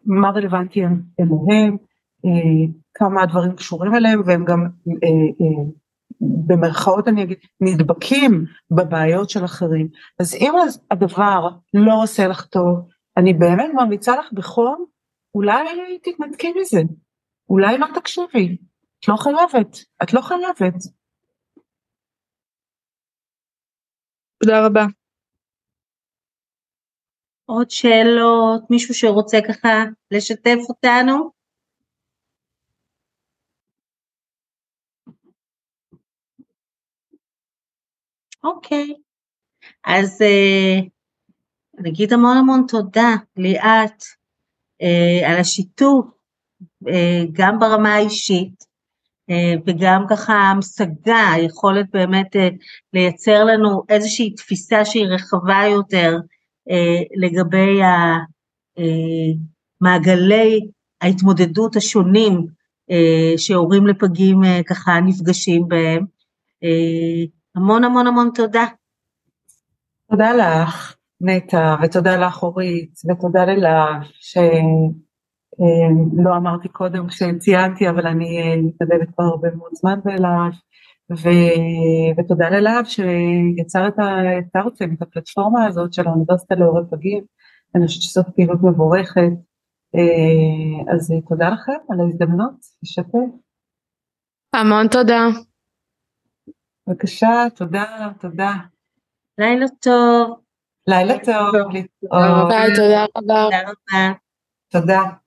[0.06, 0.80] מה רלוונטי
[1.20, 1.76] אליהם,
[2.24, 5.08] אה, כמה הדברים קשורים אליהם, והם גם אה,
[5.40, 5.64] אה,
[6.46, 9.88] במרכאות אני אגיד, נדבקים בבעיות של אחרים.
[10.20, 10.52] אז אם
[10.90, 14.84] הדבר לא עושה לך טוב, אני באמת ממליצה לך בחום,
[15.34, 15.64] אולי
[16.02, 16.82] תתנתקי מזה,
[17.48, 18.56] אולי לא תקשיבי,
[19.00, 20.74] את לא חייבת, את לא חייבת.
[24.42, 24.84] תודה רבה.
[27.44, 29.68] עוד שאלות, מישהו שרוצה ככה
[30.10, 31.30] לשתף אותנו?
[38.44, 38.94] אוקיי.
[39.84, 40.80] אז אה,
[41.74, 44.02] נגיד המון המון תודה ליאת
[44.82, 46.06] אה, על השיתוף,
[47.32, 48.64] גם ברמה האישית
[49.30, 52.48] אה, וגם ככה המשגה, היכולת באמת אה,
[52.92, 56.18] לייצר לנו איזושהי תפיסה שהיא רחבה יותר
[56.70, 57.80] אה, לגבי
[59.80, 60.60] מעגלי
[61.00, 62.46] ההתמודדות השונים
[62.90, 66.04] אה, שהורים לפגים אה, ככה נפגשים בהם.
[66.64, 67.24] אה,
[67.54, 68.64] המון המון המון תודה.
[70.10, 74.42] תודה לך, נטע, ותודה לך אורית, ותודה ללהב, שלא
[75.60, 80.52] אה, אמרתי קודם כשציינתי, אבל אני אה, מתנדבת כבר הרבה מאוד זמן בלהב,
[81.12, 81.28] ו...
[82.18, 84.38] ותודה ללהב שיצר את, ה...
[84.38, 87.24] את הפלטפורמה הזאת של האוניברסיטה להורי פגים,
[87.74, 89.32] אני חושבת שזאת פעילות מבורכת,
[89.94, 93.18] אה, אז תודה לכם על ההזדמנות לשתף.
[94.54, 95.26] המון תודה.
[96.86, 98.52] בבקשה, תודה, תודה.
[99.38, 100.40] לילה טוב.
[100.86, 101.72] לילה טוב.
[102.48, 103.44] ביי, תודה רבה.
[103.44, 104.12] תודה רבה.
[104.68, 105.21] תודה.